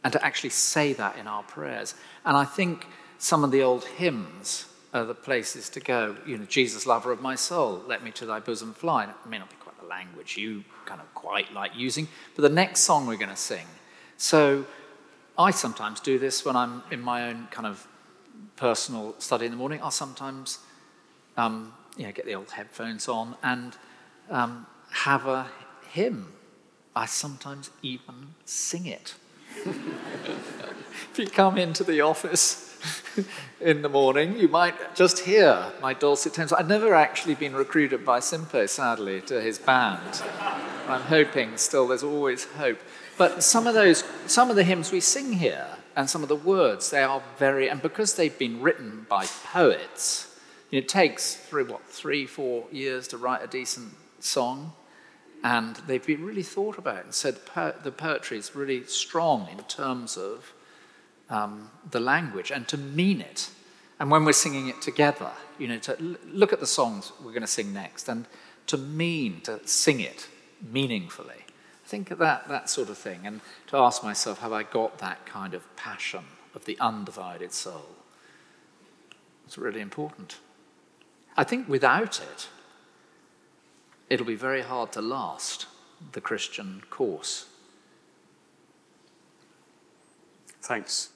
[0.03, 1.95] And to actually say that in our prayers.
[2.23, 2.85] And I think
[3.17, 4.67] some of the old hymns
[5.03, 6.15] the places to go.
[6.25, 9.05] You know, Jesus, lover of my soul, let me to thy bosom fly.
[9.05, 12.49] It may not be quite the language you kind of quite like using, but the
[12.49, 13.65] next song we're going to sing.
[14.17, 14.65] So
[15.37, 17.87] I sometimes do this when I'm in my own kind of
[18.55, 19.81] personal study in the morning.
[19.81, 20.59] I'll sometimes,
[21.35, 23.75] um, you know, get the old headphones on and
[24.29, 25.49] um, have a
[25.89, 26.31] hymn.
[26.95, 29.15] I sometimes even sing it.
[29.65, 32.64] if you come into the office
[33.61, 36.53] in the morning, you might just hear my dulcet tones.
[36.53, 40.21] I've never actually been recruited by Simpo, sadly, to his band.
[40.87, 42.79] I'm hoping still there's always hope.
[43.17, 46.35] But some of those, some of the hymns we sing here, and some of the
[46.35, 50.37] words, they are very, and because they've been written by poets,
[50.71, 54.73] it takes three, what, three, four years to write a decent song.
[55.43, 60.17] And they've been really thought about and said the poetry is really strong in terms
[60.17, 60.53] of
[61.29, 63.49] um, the language and to mean it.
[63.99, 67.41] And when we're singing it together, you know, to look at the songs we're going
[67.41, 68.25] to sing next and
[68.67, 70.27] to mean, to sing it
[70.61, 71.45] meaningfully.
[71.85, 75.25] Think of that, that sort of thing and to ask myself, have I got that
[75.25, 77.87] kind of passion of the undivided soul?
[79.45, 80.37] It's really important.
[81.37, 82.47] I think without it,
[84.09, 85.67] it'll be very hard to last
[86.13, 87.45] the Christian course.
[90.61, 91.09] Thanks.